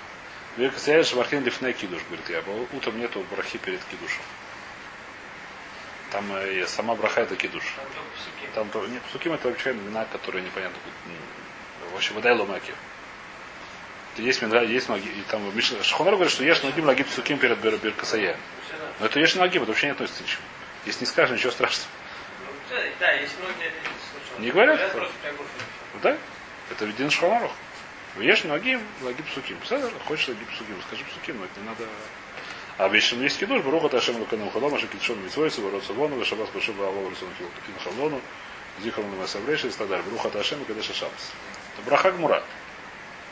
Века 0.56 0.78
стояли 0.78 1.02
Шамархин 1.02 1.44
Лифней 1.44 1.72
Кидуш, 1.74 2.00
говорит 2.08 2.28
я. 2.30 2.42
Утром 2.72 2.98
нету 2.98 3.24
брахи 3.30 3.58
перед 3.58 3.84
кидушем. 3.84 4.22
Там 6.10 6.24
э, 6.34 6.66
сама 6.66 6.94
браха 6.94 7.20
это 7.20 7.36
кидуш. 7.36 7.62
Там. 8.54 8.70
Там 8.70 8.90
нет, 8.92 9.02
псуким 9.02 9.34
это 9.34 9.48
вообще 9.48 9.72
имена, 9.72 10.06
которые 10.06 10.42
непонятно. 10.42 10.78
м, 11.06 11.92
Вообще, 11.92 12.14
вода 12.14 12.32
и 12.32 12.34
ломаки. 14.18 14.22
Есть 14.22 14.42
минга, 14.42 14.62
есть 14.62 14.88
маги. 14.88 15.08
И 15.08 15.22
там 15.30 15.42
Шхонар 15.82 16.14
говорит, 16.14 16.32
что 16.32 16.44
ешь 16.44 16.62
ногим 16.62 16.86
лагиб 16.86 17.06
псуким 17.06 17.38
перед 17.38 17.58
бер, 17.58 17.76
беркасая. 17.76 18.36
Все 18.66 18.72
равно. 18.72 18.94
Но 19.00 19.06
это 19.06 19.20
ешь 19.20 19.34
ногим, 19.34 19.62
это 19.62 19.72
вообще 19.72 19.86
не 19.86 19.92
относится 19.92 20.22
к 20.22 20.26
ничему. 20.26 20.42
Если 20.86 21.00
не 21.00 21.06
скажешь, 21.06 21.36
ничего 21.36 21.52
страшного. 21.52 21.88
Да, 23.00 23.12
есть 23.12 23.34
многие. 23.38 23.72
Не 24.38 24.50
говорят? 24.50 24.80
Да? 26.02 26.16
Это 26.70 26.84
один 26.84 27.10
шхонарох. 27.10 27.52
Ешь 28.18 28.44
ногим, 28.44 28.80
лагиб. 29.02 29.24
Представляешь, 29.34 29.92
хочешь 30.06 30.28
лагиб 30.28 30.48
псуким, 30.48 30.76
скажи 30.86 31.04
псуким, 31.04 31.38
но 31.38 31.44
это 31.44 31.60
не 31.60 31.66
надо. 31.66 31.84
А 32.78 32.88
вечером 32.88 33.22
есть 33.22 33.38
кидуш, 33.38 33.62
Баруха 33.62 33.88
Ташем 33.88 34.18
Лукану 34.18 34.50
Халома, 34.50 34.78
Шакитшон 34.78 35.20
Митсвойцу, 35.24 35.62
Ворот 35.62 35.84
Савону, 35.84 36.24
Шабас 36.24 36.48
Башиба 36.50 36.86
Алова 36.86 37.10
Русун 37.10 37.28
Кин 37.66 37.74
Халону, 37.82 38.20
Зихрон 38.80 39.06
Масаврейши 39.16 39.66
и 39.66 39.70
Стадар, 39.70 40.00
Бруха 40.02 40.30
Ташем 40.30 40.64
Кадеша 40.64 40.94
Шабас. 40.94 41.32
Это 41.74 41.86
браха 41.86 42.12
Гмура. 42.12 42.44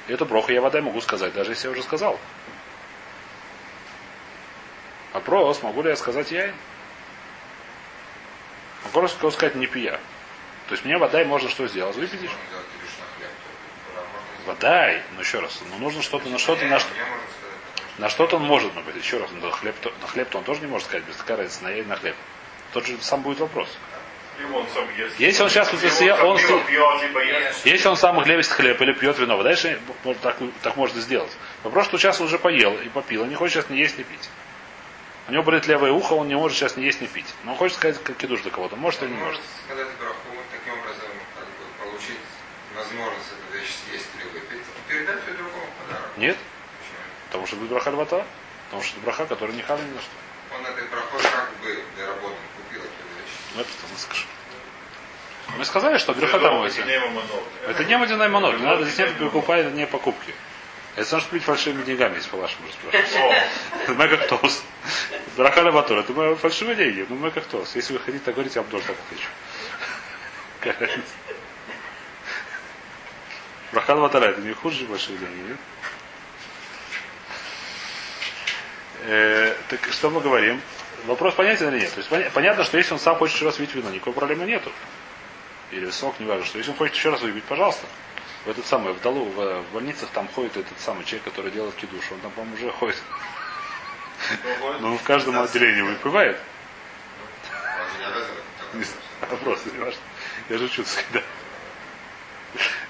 И 0.08 0.12
эту 0.12 0.24
броху 0.24 0.52
я 0.52 0.60
вода 0.60 0.80
могу 0.80 1.00
сказать, 1.00 1.32
даже 1.34 1.52
если 1.52 1.66
я 1.66 1.72
уже 1.72 1.82
сказал. 1.82 2.18
Вопрос, 5.12 5.62
могу 5.62 5.82
ли 5.82 5.90
я 5.90 5.96
сказать 5.96 6.30
я? 6.30 6.52
Могу 8.84 9.08
сказать 9.30 9.54
не 9.54 9.66
пия? 9.66 9.98
То 10.68 10.72
есть 10.72 10.84
мне 10.84 10.98
вода 10.98 11.24
можно 11.24 11.48
что 11.48 11.66
сделать? 11.68 11.96
Выпить? 11.96 12.20
Хлеб. 12.20 12.28
то 12.28 14.00
можно 14.02 14.46
Вода, 14.46 14.92
но 15.14 15.20
еще 15.20 15.40
раз, 15.40 15.60
ну 15.70 15.78
нужно 15.78 16.02
что-то, 16.02 16.28
на 16.28 16.38
что-то, 16.38 16.64
на, 16.66 16.78
что- 16.78 16.90
на 17.98 18.08
что-то 18.08 18.36
он 18.36 18.44
может, 18.44 18.72
быть, 18.84 18.96
еще 18.96 19.18
раз, 19.18 19.30
на 19.32 19.50
хлеб, 19.50 19.74
на 20.00 20.06
хлеб-то 20.06 20.38
он 20.38 20.44
тоже 20.44 20.60
не 20.60 20.66
может 20.66 20.86
сказать, 20.86 21.04
без 21.06 21.16
такая 21.16 21.38
разница, 21.38 21.64
на 21.64 21.82
на 21.82 21.96
хлеб. 21.96 22.14
Тот 22.72 22.86
же 22.86 22.98
сам 23.00 23.22
будет 23.22 23.40
вопрос. 23.40 23.68
Если 25.18 25.42
он 25.42 25.50
сейчас 25.50 25.72
если 25.72 26.10
он 26.10 26.36
ест. 26.36 27.66
Если 27.66 27.88
он 27.88 27.96
сам 27.96 28.20
хлеб 28.22 28.44
хлеб 28.44 28.80
или 28.80 28.92
пьет 28.92 29.18
вино, 29.18 29.42
дальше 29.42 29.80
так, 30.22 30.36
так 30.62 30.76
можно 30.76 31.00
сделать. 31.00 31.30
Вопрос, 31.62 31.86
что 31.86 31.98
сейчас 31.98 32.20
уже 32.20 32.38
поел 32.38 32.74
и 32.78 32.88
попил, 32.88 33.22
он 33.22 33.28
не 33.28 33.34
хочет 33.34 33.54
сейчас 33.54 33.70
ни 33.70 33.76
есть, 33.76 33.98
ни 33.98 34.02
пить. 34.02 34.28
У 35.28 35.32
него 35.32 35.42
болит 35.42 35.66
левое 35.66 35.90
ухо, 35.90 36.12
он 36.12 36.28
не 36.28 36.36
может 36.36 36.56
сейчас 36.56 36.76
ни 36.76 36.82
есть, 36.82 37.00
ни 37.00 37.06
пить. 37.06 37.26
Но 37.44 37.52
он 37.52 37.58
хочет 37.58 37.76
сказать, 37.76 38.02
как 38.02 38.16
кидуш 38.16 38.42
для 38.42 38.50
кого-то. 38.50 38.76
Может 38.76 39.02
или 39.02 39.10
не 39.10 39.16
может. 39.16 39.40
сказать 39.64 39.88
браху, 39.98 40.16
таким 40.52 40.78
образом 40.78 41.08
как 41.34 41.46
бы, 41.46 41.90
получить 41.90 42.20
возможность 42.76 43.32
эту 43.32 43.58
вещь 43.58 43.72
съесть 43.88 44.08
или 44.20 44.28
выпить, 44.38 44.62
передать 44.88 45.26
ее 45.26 45.34
другому 45.34 45.66
подарок. 45.82 46.10
Нет? 46.16 46.36
Почему? 46.36 46.98
Потому 47.26 47.46
что 47.46 47.56
это 47.56 47.64
браха 47.64 47.90
львата. 47.90 48.26
Потому 48.66 48.82
что 48.82 48.96
это 48.96 49.04
браха, 49.04 49.26
которая 49.26 49.56
не 49.56 49.62
хавли 49.62 49.84
ни 49.84 49.94
на 49.94 50.00
что. 50.00 50.10
Он 50.54 50.66
этой 50.66 50.86
брахой 50.88 51.22
как 51.22 51.50
бы 51.62 51.82
для 51.96 52.06
работы 52.06 52.36
купил 52.56 52.82
эту 52.82 53.02
вещь. 53.18 53.34
Ну, 53.56 53.62
это 53.62 53.70
мы 53.90 53.98
скажем. 53.98 54.26
Мы 55.56 55.64
сказали, 55.64 55.98
что 55.98 56.12
браха 56.12 56.38
там 56.38 56.62
Это 56.62 56.84
не. 56.84 56.92
Это 57.70 57.84
не 57.84 58.64
надо, 58.64 58.84
здесь 58.84 58.98
нет 58.98 59.16
покупай, 59.18 59.60
это 59.62 59.70
не 59.70 59.86
покупки. 59.86 60.34
Это 60.96 61.08
значит 61.08 61.28
купить 61.28 61.44
фальшивыми 61.44 61.84
деньгами, 61.84 62.16
если 62.16 62.30
по-вашему 62.30 62.68
спрашивать. 62.72 63.16
О, 63.88 63.92
Мы 63.92 64.08
как 64.08 64.28
тост. 64.28 64.64
Брахаля 65.36 65.70
Батура. 65.70 66.00
Это 66.00 66.12
мои 66.12 66.34
фальшивые 66.34 66.76
деньги. 66.76 67.06
Ну 67.08 67.16
мы 67.16 67.30
как 67.30 67.44
тост. 67.44 67.76
Если 67.76 67.92
вы 67.92 67.98
хотите 67.98 68.24
так 68.24 68.34
говорить, 68.34 68.54
я 68.54 68.62
вам 68.62 68.70
тоже 68.70 68.84
так 68.84 68.96
отвечу. 69.06 69.28
Брахаля 73.72 74.00
Батура 74.00 74.24
это 74.24 74.40
не 74.40 74.52
хуже 74.54 74.86
фальшивые 74.86 75.18
деньги, 75.20 75.48
нет? 75.48 75.58
Э, 79.04 79.54
так 79.68 79.80
что 79.92 80.10
мы 80.10 80.20
говорим? 80.20 80.60
Вопрос 81.04 81.34
понятен 81.34 81.68
или 81.68 81.80
нет? 81.80 81.92
То 81.92 81.98
есть 81.98 82.10
поня- 82.10 82.30
понятно, 82.32 82.64
что 82.64 82.78
если 82.78 82.94
он 82.94 82.98
сам 82.98 83.16
хочет 83.16 83.36
еще 83.36 83.44
раз 83.44 83.58
выпить 83.58 83.74
вино, 83.74 83.90
никакой 83.90 84.12
проблемы 84.12 84.44
нету. 84.44 84.72
Или 85.70 85.90
сок, 85.90 86.18
не 86.20 86.26
важно, 86.26 86.44
что 86.44 86.58
если 86.58 86.70
он 86.70 86.76
хочет 86.76 86.94
еще 86.94 87.10
раз 87.10 87.20
выпить, 87.20 87.44
пожалуйста. 87.44 87.86
В 88.44 88.50
этот 88.50 88.66
самый, 88.66 88.92
в 88.92 89.00
Далу, 89.00 89.24
в, 89.24 89.62
в 89.62 89.72
больницах 89.72 90.08
там 90.10 90.28
ходит 90.28 90.56
этот 90.56 90.78
самый 90.80 91.04
человек, 91.04 91.24
который 91.24 91.50
делает 91.50 91.74
кидуш. 91.74 92.04
Он 92.12 92.20
там, 92.20 92.30
по-моему, 92.32 92.56
уже 92.56 92.70
ходит. 92.70 93.02
Но 94.80 94.92
он 94.92 94.98
в 94.98 95.02
каждом 95.02 95.38
отделении 95.38 95.82
выпивает. 95.82 96.38
Же 98.74 98.86
Вопрос, 99.30 99.60
не 99.72 99.78
важно. 99.78 100.00
Я 100.48 100.58
шучу, 100.58 100.84
да. 101.12 101.22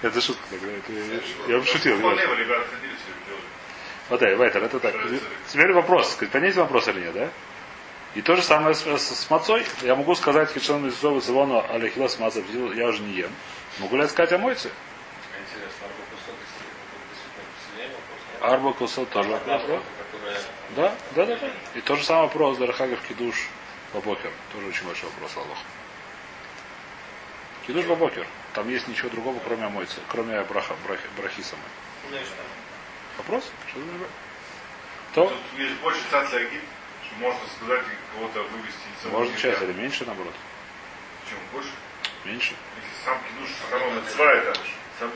Это 0.02 0.20
шутка 0.20 0.42
тогда. 0.50 0.68
Я, 1.48 1.58
бы 1.58 1.64
шутил. 1.64 1.98
Вот 4.08 4.20
Вайтер, 4.20 4.62
это 4.62 4.78
так. 4.78 4.94
Теперь 5.48 5.72
вопрос. 5.72 6.18
Понятен 6.30 6.60
вопрос 6.60 6.88
или 6.88 7.00
нет, 7.00 7.14
да? 7.14 7.30
И 8.16 8.22
то 8.22 8.34
же 8.34 8.42
самое 8.42 8.74
с, 8.74 8.80
с, 8.80 9.24
с 9.24 9.30
мацой. 9.30 9.62
Я 9.82 9.94
могу 9.94 10.14
сказать 10.14 10.50
Кишан 10.50 10.82
Мизову 10.82 11.20
Савону 11.20 11.62
Алехилос 11.68 12.18
Маца, 12.18 12.42
я 12.74 12.86
уже 12.86 13.02
не 13.02 13.12
ем. 13.12 13.30
Могу 13.78 13.96
ли 13.96 14.02
я 14.02 14.08
сказать 14.08 14.32
о 14.32 14.38
мойце? 14.38 14.70
Арба 18.40 18.72
Кусот 18.72 19.10
тоже 19.10 19.28
вопрос, 19.28 19.82
да? 20.76 20.94
Да, 21.14 21.26
да. 21.26 21.38
И 21.74 21.82
тот 21.82 21.98
же 21.98 22.04
самый 22.04 22.22
вопрос, 22.22 22.56
Дарахагов 22.56 23.00
Кидуш 23.06 23.48
Бабокер. 23.92 24.30
Тоже 24.54 24.66
очень 24.66 24.86
большой 24.86 25.10
вопрос, 25.10 25.36
Аллах. 25.36 25.58
Кидуш 27.66 27.84
Бабокер. 27.84 28.26
Там 28.54 28.70
есть 28.70 28.88
ничего 28.88 29.10
другого, 29.10 29.38
кроме 29.44 29.68
мойцы, 29.68 29.96
кроме 30.08 30.40
браха, 30.44 30.74
брахи, 30.86 31.06
брахи 31.18 31.42
самой. 31.42 32.18
И 32.18 32.24
что? 32.24 32.34
Вопрос? 33.18 33.44
Что? 33.68 33.80
То 35.12 35.28
Тут 35.28 35.58
есть 35.58 35.74
больше 35.82 36.00
можно 37.20 37.40
сказать 37.56 37.84
кого-то 38.14 38.42
вывести 38.42 38.86
из 39.04 39.10
может 39.10 39.36
часть 39.36 39.62
или 39.62 39.72
меньше, 39.72 40.04
наоборот. 40.04 40.34
Чем 41.28 41.38
больше? 41.52 41.70
Меньше. 42.24 42.54
Если 42.76 43.04
сам 43.04 43.18
кидуш, 43.24 43.50
самого 43.70 44.00
называет, 44.00 44.44
это 44.44 44.60
сам. 44.98 45.10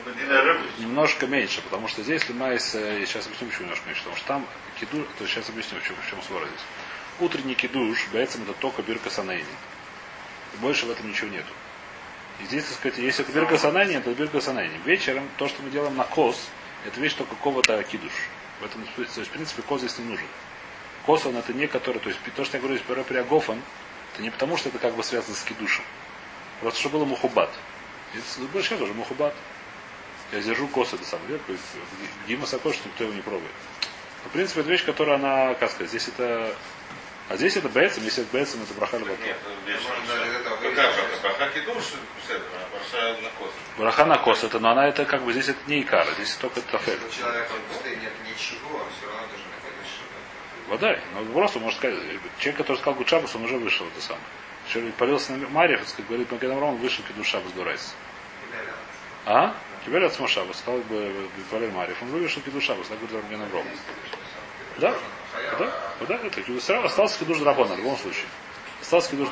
Немножко 0.79 1.27
меньше, 1.27 1.61
потому 1.61 1.87
что 1.87 2.03
здесь 2.03 2.27
лимайс, 2.29 2.75
э, 2.75 2.99
я 2.99 3.05
сейчас 3.05 3.25
объясню, 3.25 3.47
почему 3.47 3.63
немножко 3.63 3.87
меньше, 3.87 4.01
потому 4.01 4.17
что 4.17 4.27
там 4.27 4.47
кидуш, 4.79 5.05
то 5.17 5.27
сейчас 5.27 5.49
объясню, 5.49 5.79
в 5.79 5.83
чем, 5.83 5.95
в 5.95 6.09
чем 6.09 6.21
свора 6.21 6.45
здесь. 6.47 6.61
Утренний 7.19 7.55
кидуш, 7.55 8.07
боится 8.11 8.39
это 8.41 8.53
только 8.53 8.81
бирка 8.81 9.09
санайни. 9.09 9.45
Больше 10.59 10.85
в 10.85 10.91
этом 10.91 11.09
ничего 11.09 11.29
нету. 11.29 11.53
И 12.41 12.45
здесь, 12.45 12.65
так 12.65 12.75
сказать, 12.75 12.97
если 12.97 13.23
это 13.23 13.33
бирка 13.33 13.57
санайни, 13.57 13.95
это 13.95 14.13
бирка 14.13 14.41
санайни. 14.41 14.79
Вечером 14.85 15.27
то, 15.37 15.47
что 15.47 15.61
мы 15.61 15.69
делаем 15.69 15.95
на 15.95 16.03
кос, 16.03 16.49
это 16.85 16.99
вещь 16.99 17.13
только 17.13 17.35
какого-то 17.35 17.81
кидуш. 17.83 18.11
В 18.59 18.65
этом, 18.65 18.85
то 18.95 19.01
есть, 19.01 19.17
в 19.17 19.29
принципе, 19.29 19.61
кос 19.61 19.81
здесь 19.81 19.97
не 19.99 20.05
нужен. 20.05 20.25
Кос, 21.05 21.25
он 21.25 21.37
это 21.37 21.53
не 21.53 21.67
который, 21.67 21.99
то 21.99 22.09
есть 22.09 22.19
то, 22.35 22.45
что 22.45 22.57
я 22.57 22.61
говорю, 22.61 22.77
здесь 22.77 23.05
при 23.05 23.17
Агофан, 23.17 23.61
это 24.13 24.21
не 24.21 24.29
потому, 24.29 24.57
что 24.57 24.69
это 24.69 24.77
как 24.77 24.93
бы 24.95 25.03
связано 25.03 25.35
с 25.35 25.43
кидушем. 25.43 25.83
Просто 26.59 26.79
что 26.79 26.89
было 26.89 27.05
мухубат. 27.05 27.49
Это 28.13 28.47
больше 28.47 28.77
тоже 28.77 28.93
мухубат. 28.93 29.33
Я 30.31 30.41
держу 30.41 30.67
кос 30.67 30.93
это 30.93 31.03
самое. 31.03 31.39
Гима 32.27 32.45
Сакош, 32.45 32.75
что 32.75 32.87
никто 32.87 33.03
его 33.03 33.13
не 33.13 33.21
пробует. 33.21 33.51
Но, 34.23 34.29
в 34.29 34.33
принципе, 34.33 34.61
это 34.61 34.69
вещь, 34.69 34.85
которая 34.85 35.15
она, 35.15 35.55
как 35.55 35.71
сказать, 35.71 35.89
здесь 35.89 36.07
это... 36.07 36.55
А 37.29 37.37
здесь 37.37 37.55
это 37.55 37.69
бейцем, 37.69 38.03
если 38.03 38.23
это 38.23 38.33
бейцем, 38.33 38.61
это 38.61 38.73
браха 38.73 38.97
львата. 38.97 39.15
Нет, 39.23 39.37
даже 39.65 40.43
Какая 40.43 40.71
браха? 40.73 41.01
Браха 41.21 41.45
а 42.93 43.21
на 43.21 43.29
кос. 43.29 43.51
Браха 43.77 44.05
на 44.05 44.17
кос, 44.17 44.43
это, 44.43 44.59
но 44.59 44.71
она 44.71 44.87
это 44.87 45.05
как 45.05 45.23
бы 45.23 45.31
здесь 45.31 45.49
это 45.49 45.59
не 45.67 45.81
икара, 45.81 46.11
здесь 46.15 46.35
только 46.35 46.61
тафель. 46.61 46.93
Если 46.93 47.05
у 47.07 47.09
человека 47.09 47.53
в 47.53 47.73
пустыне 47.73 47.95
нет 48.01 48.13
ничего, 48.27 48.85
все 48.97 49.07
равно 49.07 49.27
что-то. 49.29 49.50
Вода. 50.71 50.97
Но 51.13 51.25
просто 51.33 51.59
можно 51.59 51.77
сказать, 51.77 51.99
человек, 52.39 52.57
который 52.59 52.77
сказал 52.77 52.93
Гучабус, 52.93 53.35
он 53.35 53.43
уже 53.43 53.57
вышел 53.57 53.85
это 53.87 54.01
самое. 54.01 54.23
Еще 54.69 54.79
полился 54.93 55.33
на 55.33 55.49
Марьев, 55.49 55.81
как 55.97 56.07
говорит 56.07 56.31
Маген 56.31 56.51
Авром, 56.51 56.69
он 56.69 56.77
вышел 56.77 57.03
Кеду 57.03 57.25
Шабас 57.25 57.51
Дурайс. 57.51 57.93
А? 59.25 59.53
Теперь 59.85 60.05
от 60.05 60.13
Смошабас, 60.13 60.59
сказал 60.59 60.79
бы 60.83 61.13
Валер 61.51 61.71
Марьев, 61.71 62.01
он 62.01 62.07
вышел 62.07 62.41
Кеду 62.41 62.61
Шабас, 62.61 62.87
так 62.87 62.97
говорит 62.99 63.21
Маген 63.21 63.41
Авром. 63.41 63.65
Да? 64.77 64.95
Да? 65.59 65.71
Да, 66.07 66.15
это 66.15 66.41
Кеду 66.41 66.61
остался 66.85 67.19
Кедуш 67.19 67.39
Драбона 67.39 67.75
в 67.75 67.77
любом 67.77 67.97
случае. 67.97 68.27
Остался 68.79 69.09
повалился 69.09 69.29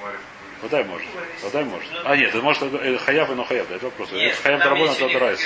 Марик. 0.00 0.20
Водай 0.62 0.84
может. 0.84 1.08
Водай 1.42 1.64
может. 1.64 1.88
А 2.04 2.16
нет, 2.16 2.28
это 2.28 2.40
может 2.40 2.62
хаяв 3.00 3.30
и 3.30 3.34
но 3.34 3.44
хаяв, 3.44 3.66
да, 3.68 3.74
это 3.74 3.86
вопрос. 3.86 4.12
Нет, 4.12 4.36
Хаяв 4.36 4.60
есть 4.78 4.96
это 4.96 5.06
них, 5.08 5.18
Драйс. 5.18 5.40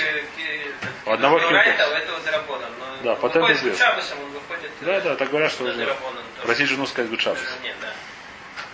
У 1.07 1.11
одного 1.11 1.39
Дорайта, 1.39 1.71
хилкус. 1.71 1.93
у 1.93 1.97
этого 1.97 2.19
Дарабона. 2.19 2.67
Но 2.79 3.03
Да, 3.03 3.13
он 3.13 3.19
патент 3.19 3.49
известен. 3.51 3.75
с 3.75 3.79
Шабасом, 3.79 4.19
он 4.23 4.29
выходит. 4.31 4.71
Да, 4.81 4.99
да, 5.01 5.15
так 5.15 5.29
говорят, 5.29 5.51
что 5.51 5.63
тоже. 5.71 5.95
просить 6.43 6.67
жену 6.69 6.85
сказать 6.87 7.09
Гучабас. 7.09 7.39
Нет, 7.63 7.75
да. 7.81 7.93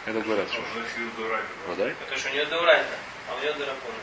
Это 0.06 0.20
говорят, 0.22 0.48
что. 0.52 0.62
Водай. 1.68 1.94
Потому 2.00 2.18
что 2.20 2.30
у 2.30 2.32
нее 2.34 2.46
Дурайта, 2.46 2.86
а 3.30 3.36
у 3.36 3.40
нее 3.40 3.54
Дарабона. 3.54 3.94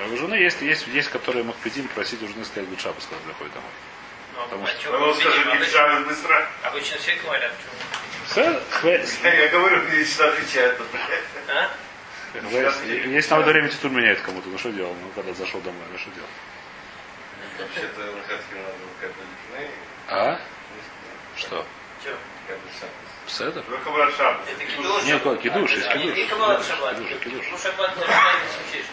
А 0.00 0.06
У 0.06 0.16
жены 0.16 0.34
есть, 0.36 0.62
есть, 0.62 0.86
есть, 0.86 1.08
которые 1.10 1.44
Махпедим 1.44 1.88
просить 1.88 2.22
у 2.22 2.28
жены 2.28 2.44
сказать 2.44 2.68
Гучабас, 2.68 3.06
когда 3.10 3.22
приходит 3.24 3.52
домой. 3.54 3.70
Ну, 4.34 4.42
Потому 4.44 4.64
а 4.64 4.68
что- 4.68 4.90
не 4.90 5.52
обычно- 5.52 5.66
бежал 5.66 6.00
быстро. 6.04 6.48
Обычно 6.62 6.98
все 6.98 7.16
говорят, 7.16 7.52
хве- 8.70 9.04
Я 9.24 9.48
говорю, 9.48 9.82
мне 9.82 10.04
всегда 10.04 10.28
отвечают. 10.28 10.80
А? 11.48 11.70
Если 12.34 13.34
на 13.34 13.40
время 13.40 13.68
титуль 13.68 13.90
меняет 13.90 14.20
кому-то, 14.22 14.48
ну 14.48 14.56
что 14.58 14.70
делал? 14.70 14.94
Ну 15.02 15.10
когда 15.14 15.34
зашел 15.34 15.60
домой, 15.60 15.82
ну 15.92 15.98
что 15.98 16.10
делал? 16.10 16.28
Вообще-то 17.58 18.00
Лохацкий 18.00 18.56
надо 18.56 18.72
было 18.78 18.92
как 19.00 19.10
бы 19.10 19.22
А? 20.08 20.40
Что? 21.36 21.66
Че? 22.04 22.16
как 22.46 22.56
бы. 22.58 22.68
Седер? 23.26 23.64
Нет, 25.04 25.22
кидуш, 25.40 25.70
есть 25.72 25.86
А, 25.86 25.96
кидуш. 25.96 26.14
Кидуш, 26.14 27.20
кидуш. 27.20 27.46
Ну. 27.50 28.04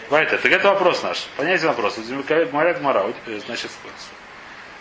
Вайта, 0.08 0.38
так 0.38 0.52
это 0.52 0.68
вопрос 0.68 1.02
наш. 1.02 1.26
Понятие 1.36 1.68
вопрос. 1.68 1.98
Марят 2.52 2.80
Мара, 2.80 3.04
значит, 3.44 3.70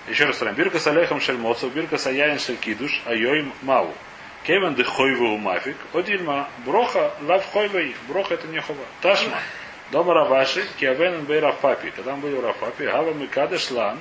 еще 0.08 0.26
раз 0.26 0.38
смотрим. 0.38 0.56
Бирка 0.56 0.80
с 0.80 0.88
алейхом 0.88 1.20
шельмоцов, 1.20 1.74
бирка 1.74 1.98
с 1.98 2.08
аяин 2.08 2.40
шель 2.40 2.58
кидуш, 2.58 3.02
айоим 3.06 3.54
мау. 3.62 3.94
Кевен 4.44 4.74
де 4.74 4.84
хойву 4.84 5.38
мафик, 5.38 5.78
одильма, 5.94 6.50
броха, 6.66 7.14
лав 7.22 7.46
хойвей, 7.52 7.96
броха 8.08 8.36
это 8.36 8.48
не 8.48 8.62
хова. 8.62 8.84
Ташма. 9.02 9.38
Дома 9.92 10.14
Раваши, 10.14 10.68
Киавен 10.80 11.26
бей 11.26 11.40
Рафапи. 11.40 11.92
Когда 11.92 12.16
мы 12.16 12.24
были 12.24 12.36
в 12.36 12.46
Рафапи, 12.46 12.84
Гава 12.84 13.14
Микадеш 13.14 13.72
Лан, 13.72 14.00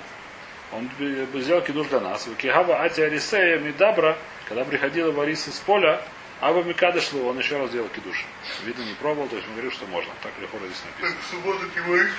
он 0.73 0.91
сделал 1.35 1.63
кидуш 1.63 1.87
для 1.89 2.01
нас. 2.01 2.29
Кихава 2.37 2.83
Ати 2.83 3.01
Арисея 3.01 3.59
Мидабра, 3.59 4.19
когда 4.49 4.65
приходила 4.65 5.13
Борис 5.13 5.49
из 5.49 5.59
поля, 5.61 6.03
Ава 6.41 6.63
Микадеш 6.63 7.13
Лу, 7.13 7.29
он 7.29 7.39
еще 7.39 7.59
раз 7.59 7.71
делал 7.71 7.89
кидуш. 7.89 8.27
Видно, 8.65 8.83
не 8.83 8.95
пробовал, 8.95 9.29
то 9.29 9.37
есть 9.37 9.49
он 9.49 9.55
говорил, 9.55 9.73
что 9.73 9.87
можно. 9.87 10.13
Так 10.23 10.33
легко 10.41 10.59
здесь 10.59 10.83
написано. 10.85 11.21
В 11.21 11.31
субботу 11.31 11.61
ты 11.75 11.83
говоришь, 11.83 12.11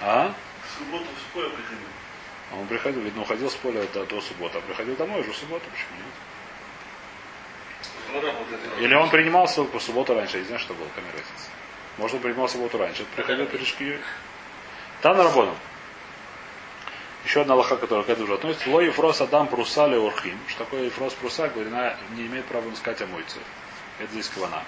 А? 0.00 0.34
В 0.64 0.78
субботу 0.78 1.04
в 1.04 1.30
школе 1.30 1.50
приходил. 1.50 1.88
А 2.52 2.56
Он 2.56 2.66
приходил, 2.66 3.02
видно, 3.02 3.22
уходил 3.22 3.50
с 3.50 3.54
поля 3.54 3.82
до, 3.92 4.06
до 4.06 4.20
субботы, 4.22 4.58
а 4.58 4.60
приходил 4.62 4.96
домой 4.96 5.20
уже 5.20 5.32
в 5.32 5.36
субботу, 5.36 5.64
почему 5.70 5.98
нет? 5.98 6.14
Ну. 8.78 8.82
Или 8.84 8.94
он 8.94 9.10
принимал 9.10 9.46
ссылку 9.46 9.72
по 9.72 9.80
субботу 9.80 10.14
раньше, 10.14 10.36
я 10.36 10.42
не 10.42 10.46
знаю, 10.46 10.60
что 10.60 10.72
было, 10.74 10.88
какая 10.94 11.12
разница. 11.12 11.50
Может, 11.98 12.16
он 12.16 12.22
принимал 12.22 12.48
субботу 12.48 12.78
раньше, 12.78 13.04
приходил 13.16 13.46
пирожки. 13.46 13.98
Там 15.00 15.16
на 15.16 15.24
работу. 15.24 15.54
Еще 17.24 17.40
одна 17.40 17.54
лоха, 17.54 17.76
которая 17.76 18.04
к 18.04 18.08
этому 18.08 18.24
уже 18.24 18.34
относится. 18.34 18.68
Ло 18.70 18.80
Ефрос 18.80 19.20
Адам 19.20 19.48
Прусали 19.48 19.96
Урхим. 19.96 20.38
Что 20.46 20.64
такое 20.64 20.84
Ефрос 20.84 21.14
Пруса? 21.14 21.48
Говорит, 21.48 21.72
она 21.72 21.96
не 22.16 22.26
имеет 22.26 22.44
права 22.46 22.70
искать 22.72 23.00
омойцы. 23.00 23.38
Это 23.98 24.12
здесь 24.12 24.28
квана. 24.28 24.62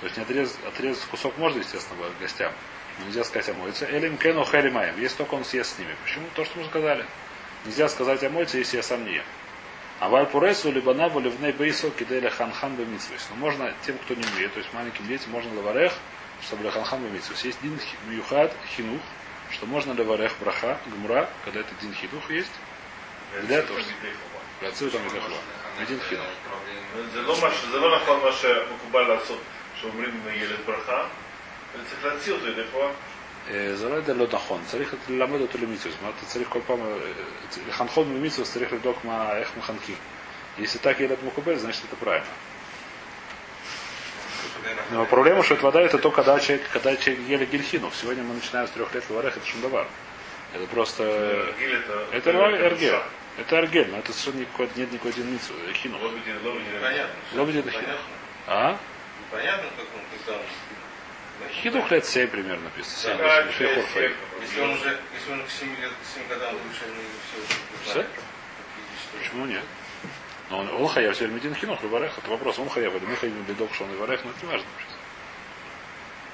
То 0.00 0.06
есть 0.06 0.16
не 0.16 0.22
отрезать, 0.22 0.56
отрезать 0.66 1.04
кусок 1.04 1.36
можно, 1.38 1.58
естественно, 1.58 1.98
гостям. 2.20 2.52
Но 2.98 3.06
нельзя 3.06 3.24
сказать 3.24 3.48
омойцы. 3.48 3.88
Элим 3.90 4.18
Кену 4.18 4.44
Хелимаем. 4.44 5.00
Если 5.00 5.16
только 5.16 5.34
он 5.34 5.44
съест 5.44 5.76
с 5.76 5.78
ними. 5.78 5.96
Почему? 6.04 6.26
То, 6.34 6.44
что 6.44 6.58
мы 6.58 6.66
сказали. 6.66 7.04
Нельзя 7.64 7.88
сказать 7.88 8.22
омойцы, 8.22 8.58
если 8.58 8.76
я 8.76 8.82
сам 8.82 9.04
не 9.04 9.14
ем. 9.14 9.24
А 9.98 10.08
вальпуресу 10.08 10.70
либо 10.70 10.92
набу 10.94 11.20
ливней 11.20 11.52
бейсо 11.52 11.90
киделя 11.90 12.30
ханхан 12.30 12.76
бемитсвис. 12.76 13.26
Но 13.30 13.36
можно 13.36 13.72
тем, 13.84 13.96
кто 13.98 14.14
не 14.14 14.24
умеет, 14.24 14.52
то 14.52 14.60
есть 14.60 14.72
маленьким 14.74 15.06
детям, 15.08 15.30
можно 15.30 15.54
лаварех, 15.56 15.92
чтобы 16.41 16.63
для 16.63 16.71
ханхан 16.71 17.03
бемитсвис. 17.03 17.43
Есть 17.43 17.61
дин 17.61 17.77
хи- 17.79 17.97
мюхад 18.07 18.55
хинух, 18.75 19.01
что 19.51 19.65
можно 19.65 19.93
лаварех 19.93 20.37
браха, 20.39 20.79
гмра, 20.87 21.29
когда 21.45 21.59
это 21.61 21.73
дин 21.81 21.93
хинух 21.93 22.29
есть. 22.31 22.51
Для 23.47 23.61
того, 23.61 23.79
что... 23.79 23.89
для 24.59 24.69
отцу 24.69 24.89
там 24.89 25.01
и 25.05 25.09
Один 25.81 25.99
хинух. 26.09 26.25
זה 27.13 27.21
לא 27.21 27.41
מה 27.41 27.51
ש- 27.51 27.65
זה 27.71 27.77
לא 27.77 27.95
נכון 28.01 28.19
מה 28.23 28.31
שמקובל 28.31 29.01
לעשות, 29.01 29.39
שאומרים 29.81 30.21
ילד 30.33 30.59
ברכה, 30.65 31.07
וצריך 31.73 32.05
להוציא 32.05 32.33
אותו 32.33 32.47
ידי 32.47 32.61
חובה. 32.71 32.91
זה 33.75 33.89
לא 33.89 33.95
יודע 33.95 34.13
לא 34.13 34.27
נכון, 34.31 34.61
צריך 34.65 34.95
ללמד 35.09 35.41
אותו 35.41 35.57
למצווה. 35.57 35.91
זאת 35.91 36.01
אומרת, 36.01 36.15
צריך 36.25 36.47
כל 36.49 36.59
פעם, 36.67 36.81
אה, 36.81 36.97
לחנכות 37.67 38.07
במצווה 38.07 38.45
צריך 38.47 38.73
לבדוק 38.73 39.05
מה, 39.05 39.37
איך 39.37 39.57
מחנכים. 39.57 39.95
Если 40.57 40.79
так 40.79 40.99
ילד 40.99 41.23
מקובל, 41.23 41.55
значит 41.57 41.83
это 41.85 41.95
правильно. 41.95 42.27
Но 44.90 45.04
проблема, 45.06 45.42
что 45.42 45.54
это 45.54 45.64
вода, 45.64 45.80
это 45.80 45.98
то, 45.98 46.10
когда 46.10 46.38
человек, 46.40 46.68
когда 46.72 46.96
человек 46.96 47.26
ели 47.26 47.44
гельхину. 47.46 47.90
Сегодня 47.92 48.22
мы 48.22 48.34
начинаем 48.34 48.66
с 48.66 48.70
трех 48.70 48.94
лет 48.94 49.08
варах, 49.10 49.36
это 49.36 49.46
шундавар. 49.46 49.86
Это 50.54 50.66
просто... 50.66 51.02
Это 52.12 52.30
аргель, 52.44 52.94
Это 53.38 53.58
аргель, 53.58 53.88
но 53.90 53.98
это 53.98 54.12
совершенно 54.12 54.40
никакой, 54.40 54.68
нет 54.76 54.92
никакой 54.92 55.12
единицы. 55.12 55.52
Хину. 55.74 55.98
Лобедин 57.34 57.70
хину. 57.70 57.96
А? 58.46 58.78
Понятно, 59.30 59.68
как 59.76 59.86
он 59.94 60.18
писал. 60.18 60.40
Хидух 61.62 61.90
лет 61.90 62.06
7 62.06 62.28
примерно 62.28 62.64
написано. 62.64 63.16
7, 63.16 63.22
8, 63.22 63.52
6, 63.52 63.74
6, 63.74 63.92
6, 63.92 64.14
если 64.40 64.60
он 64.60 64.70
уже, 64.70 64.98
если 65.14 65.32
он 65.32 65.44
к 65.44 65.50
7 65.50 65.80
лет, 65.80 65.90
к 65.90 66.14
7 66.14 66.28
годам 66.28 66.54
лучше, 66.54 66.84
ну. 66.86 67.90
Все? 67.90 68.06
Почему 69.18 69.46
нет? 69.46 69.62
Но 70.50 70.58
он, 70.60 70.68
он 70.74 70.88
хаяв 70.88 71.14
теперь 71.16 71.30
медин 71.30 71.54
хинух 71.54 71.82
и 71.82 71.86
варех. 71.86 72.16
Это 72.18 72.30
вопрос, 72.30 72.58
он 72.58 72.68
хаяв. 72.68 72.92
Мы 73.02 73.16
хаявим 73.16 73.42
бедок, 73.44 73.74
что 73.74 73.84
он 73.84 73.92
и 73.92 73.96
варех, 73.96 74.24
но 74.24 74.30
это 74.30 74.46
не 74.46 74.52
важно. 74.52 74.66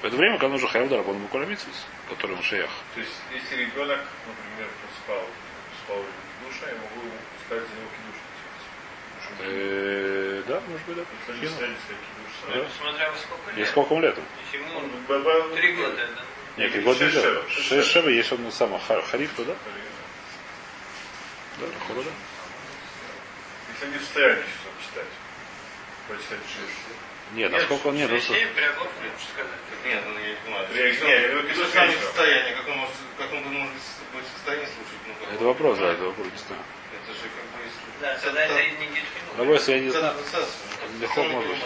В 0.01 0.05
это 0.05 0.15
время, 0.17 0.33
когда 0.33 0.47
он 0.47 0.53
уже 0.55 0.67
хаяв 0.67 0.89
дарабон 0.89 1.17
буколя 1.19 1.45
митсвис, 1.45 1.85
который 2.09 2.35
он 2.35 2.43
шеях. 2.43 2.69
То 2.93 2.99
есть, 2.99 3.11
если 3.33 3.55
ребенок, 3.55 3.99
например, 4.27 4.69
спал, 5.03 5.23
спал 5.83 5.97
в 5.97 6.45
душе, 6.45 6.65
я 6.67 6.73
могу 6.75 7.07
ему 7.07 7.17
сказать 7.45 7.63
за 7.63 7.75
него 7.75 7.89
кидуш. 7.89 8.19
Э, 9.39 10.43
Да, 10.47 10.61
может 10.67 10.85
быть, 10.85 10.97
да. 10.97 11.33
Если. 11.41 11.67
Да. 12.53 12.69
Сколько 13.17 13.51
И 13.55 13.59
лет. 13.59 13.69
сколько 13.69 13.93
ему 13.93 14.03
лет? 14.03 14.17
Если 14.51 14.65
Он 14.75 15.55
три 15.55 15.73
года, 15.73 15.95
да. 15.95 16.23
Нет, 16.57 16.71
три 16.71 16.81
года 16.81 16.99
Шесть, 16.99 17.15
нельзя. 17.15 17.49
Шесть, 17.49 17.87
шева, 17.89 18.09
есть 18.09 18.31
он 18.31 18.51
сам 18.51 18.77
хариф, 18.79 19.33
то 19.35 19.45
да? 19.45 19.55
Да, 21.59 21.67
хоро, 21.87 22.03
да. 22.03 22.11
Если 23.83 23.91
не 23.91 23.97
в 23.99 24.03
состоянии 24.03 24.43
часов 24.43 24.73
читать. 24.79 25.11
Прочитать 26.07 26.39
шесть. 26.47 26.79
Нет, 27.33 27.51
насколько 27.51 27.87
он 27.87 27.95
нет, 27.95 28.09
он. 28.09 28.17
Нет, 29.83 30.03
ну 30.07 30.19
я 30.19 30.29
не 30.29 30.35
понимаю. 30.35 30.67
Я- 30.73 30.87
Если 30.87 31.03
он- 31.03 31.09
не, 31.09 31.15
я 31.15 31.39
он 31.39 31.47
кидуш 31.47 31.67
сам 31.67 31.89
не 31.89 31.95
в 31.95 31.99
состоянии, 31.99 32.55
как 32.55 32.67
он 32.67 32.77
может, 32.77 32.95
как 33.17 33.33
он 33.33 33.43
может 33.43 33.73
быть 34.13 34.23
в 34.23 34.31
состоянии 34.37 34.65
слушать? 34.65 35.01
Ну, 35.07 35.13
как 35.19 35.33
Это 35.33 35.41
он- 35.41 35.47
вопрос, 35.47 35.77
да, 35.79 35.91
это 35.91 36.03
вопрос, 36.03 36.27
не 36.31 36.37
знаю. 36.37 36.63
Это 36.93 37.13
же 37.13 37.27
как 37.27 37.45
бы 37.51 37.59
если... 37.67 37.83
Да, 37.99 38.17
тогда 38.23 38.41
это 38.45 38.53
не 38.79 38.87
если 39.53 39.71
я 39.73 39.79
не 39.79 39.89
знаю. 39.89 40.15
Легко 41.01 41.23
может 41.23 41.49
быть. 41.49 41.59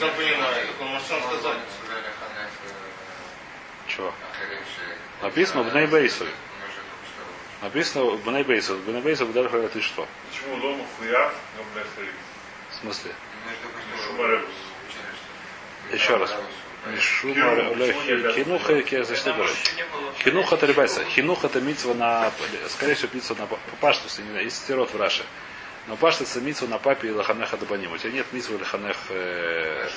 Он 0.00 0.08
он 0.08 0.14
понимает, 0.16 0.66
так 0.66 0.80
он 0.80 0.86
может 0.88 1.06
сам 1.06 1.22
сказать. 1.22 1.58
Чего? 3.86 4.14
Написано 5.22 5.62
в 5.62 5.74
Нейбейсове. 5.74 6.30
Написано 7.62 8.04
в 8.04 8.24
Бнейбейсов. 8.24 8.78
В 8.78 9.32
дальше 9.32 9.50
говорят, 9.50 9.72
ты 9.72 9.80
что? 9.80 10.06
Почему 10.30 10.56
но 11.56 11.62
блядь, 11.74 11.86
В 12.70 12.74
смысле? 12.80 13.12
Еще 15.92 16.16
раз. 16.16 16.34
Мишума 16.90 17.54
значит, 19.04 19.22
что 19.22 19.32
было. 19.34 19.48
Хинух 20.24 20.52
это 20.52 20.66
ребайса. 20.66 21.04
Хинух 21.04 21.44
это 21.44 21.60
митцва 21.60 21.94
на, 21.94 22.32
скорее 22.68 22.94
всего, 22.94 23.10
митцва 23.12 23.36
на 23.38 23.46
знаю, 24.30 24.44
есть 24.44 24.56
стерот 24.56 24.92
в 24.92 24.96
Раше. 25.00 25.24
Но 25.86 25.94
паштуса 25.94 26.40
митцва 26.40 26.66
на 26.66 26.78
папе 26.78 27.08
и 27.08 27.10
лаханеха 27.12 27.56
дабаним. 27.56 27.92
У 27.92 27.98
тебя 27.98 28.10
нет 28.10 28.26
митцва 28.32 28.58
лаханех 28.58 28.96
э? 29.10 29.88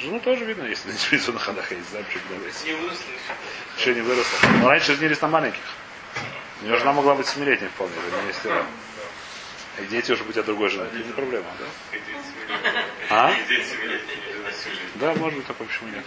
Жену 0.00 0.18
тоже 0.18 0.44
видно, 0.44 0.64
если 0.64 0.90
не 0.90 0.98
митцва 1.12 1.34
на 1.34 1.38
ханеха, 1.38 1.74
я 1.74 1.80
не 1.80 1.86
знаю, 1.86 2.04
почему 2.06 2.24
не 2.40 2.46
еще. 2.46 2.76
Еще 3.78 3.94
не 3.94 4.00
выросла. 4.00 4.48
Но 4.60 4.68
раньше 4.68 4.96
женились 4.96 5.20
на 5.20 5.28
маленьких. 5.28 5.60
У 6.60 6.64
нее 6.66 6.78
жена 6.78 6.92
могла 6.92 7.14
быть 7.14 7.26
семилетней 7.26 7.68
вполне, 7.68 7.94
это 8.08 8.22
не 8.26 8.32
стира. 8.32 8.66
И 9.80 9.86
дети 9.86 10.12
уже 10.12 10.24
быть 10.24 10.36
от 10.36 10.46
другой 10.46 10.68
жены. 10.68 10.88
Это 10.92 10.98
не 10.98 11.12
проблема, 11.12 11.46
да? 11.58 11.98
А? 13.08 13.32
Да, 14.96 15.14
может 15.14 15.38
быть, 15.38 15.46
такое 15.46 15.66
почему 15.66 15.88
нет. 15.90 16.04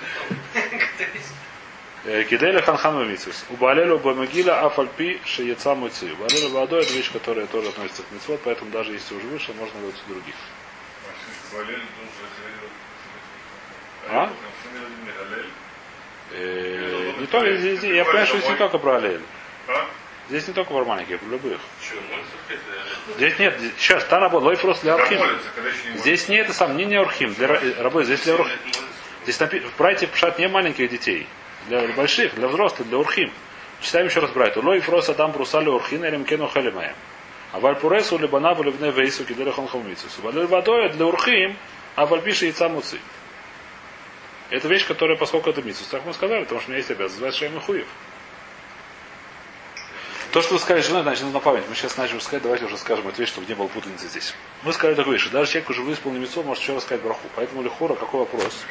Э, 2.06 2.24
Киделя 2.26 2.62
ханхан 2.62 3.10
митсус. 3.10 3.46
У 3.50 3.56
Балелю 3.56 3.98
Бамагиля 3.98 4.66
Афальпи 4.66 5.22
Шиеца 5.26 5.74
Муци. 5.74 6.14
Балелю 6.20 6.50
Водой 6.50 6.82
это 6.84 6.94
вещь, 6.94 7.12
которая 7.12 7.48
тоже 7.48 7.70
относится 7.70 8.04
к 8.04 8.12
митцвот, 8.12 8.42
поэтому 8.44 8.72
даже 8.72 8.92
если 8.92 9.16
уже 9.16 9.26
выше, 9.28 9.54
можно 9.54 9.80
говорить 9.80 10.02
у 10.08 10.12
других. 10.12 10.36
А? 14.10 14.30
Э, 16.34 17.14
Не 17.20 17.26
только 17.28 17.48
я 17.50 18.04
понимаю, 18.06 18.26
что 18.28 18.38
здесь 18.38 18.50
не 18.50 18.56
только 18.58 18.78
про 18.80 18.98
Алель. 18.98 19.22
А? 19.68 19.86
Здесь 20.30 20.48
не 20.48 20.54
только 20.54 20.72
про 20.74 20.86
маленьких, 20.86 21.20
про 21.20 21.30
любых. 21.30 21.60
Быть, 23.08 23.18
Здесь 23.18 23.40
нет, 23.40 23.60
сейчас, 23.78 24.06
та 24.06 24.20
работа, 24.20 24.46
лой 24.46 24.58
просто 24.58 24.84
для 24.84 24.96
Архим. 24.96 25.20
Здесь 25.98 26.30
не 26.30 26.38
это 26.38 26.68
не 26.68 26.96
Архим, 26.96 27.34
для 27.34 27.48
ра- 27.48 27.82
рабы, 27.82 28.04
здесь 28.06 28.22
для 28.22 28.36
Урхим. 28.36 28.58
Здесь 29.24 29.40
напи- 29.40 29.60
в 29.60 29.78
Брайте 29.78 30.08
пшат 30.08 30.40
не 30.40 30.48
маленьких 30.48 30.90
детей, 30.90 31.28
для 31.68 31.82
больших, 31.90 32.36
для 32.36 32.48
взрослых, 32.48 32.88
для 32.88 32.98
Урхим. 32.98 33.32
Читаем 33.82 34.08
еще 34.08 34.22
раз 34.22 34.32
Брайту. 34.32 34.62
Лой 34.62 34.80
фрос 34.80 35.10
адам 35.10 35.32
брусали 35.34 35.68
урхин 35.68 36.04
элем 36.06 36.24
кену 36.24 36.48
халимаем. 36.48 36.96
А 37.52 37.60
вальпуресу 37.60 38.18
либана 38.18 38.54
валибне 38.54 38.92
вейсу 38.92 39.26
киделя 39.26 39.52
хонхамицусу. 39.52 40.22
Валюй 40.22 40.48
водой 40.48 40.90
для 40.90 41.06
Урхим, 41.06 41.56
а 41.96 42.06
вальпиши 42.06 42.46
яйца 42.46 42.70
муци. 42.70 42.98
Это 44.50 44.68
вещь, 44.70 44.88
которая, 44.88 45.18
поскольку 45.18 45.50
это 45.50 45.62
митсус, 45.62 45.88
так 45.88 46.06
мы 46.06 46.14
сказали, 46.14 46.44
потому 46.44 46.62
что 46.62 46.70
у 46.70 46.72
меня 46.72 46.78
есть 46.78 46.92
обязанность 46.92 47.18
звать 47.18 47.36
Шайм 47.36 47.60
Хуев. 47.60 47.88
То, 50.34 50.42
что 50.42 50.56
вы 50.56 50.60
сказали 50.60 50.82
женой, 50.82 51.04
значит, 51.04 51.26
нужно 51.26 51.40
память. 51.40 51.64
Мы 51.70 51.76
сейчас 51.76 51.96
начнем 51.96 52.20
сказать, 52.20 52.42
давайте 52.42 52.66
уже 52.66 52.76
скажем 52.80 53.08
эту 53.08 53.22
вещь, 53.22 53.30
чтобы 53.30 53.46
не 53.46 53.54
было 53.54 53.68
путаницы 53.68 54.08
здесь. 54.08 54.34
Мы 54.64 54.74
сказали 54.74 54.96
такую 54.96 55.20
вещь, 55.20 55.30
даже 55.30 55.52
человек 55.52 55.70
уже 55.70 55.84
выполнил 55.84 56.22
мецо, 56.22 56.42
может 56.42 56.64
еще 56.64 56.74
раз 56.74 56.82
сказать 56.82 57.04
браху. 57.04 57.28
Поэтому 57.36 57.62
Лихура, 57.62 57.94
какой 57.94 58.22
вопрос? 58.22 58.66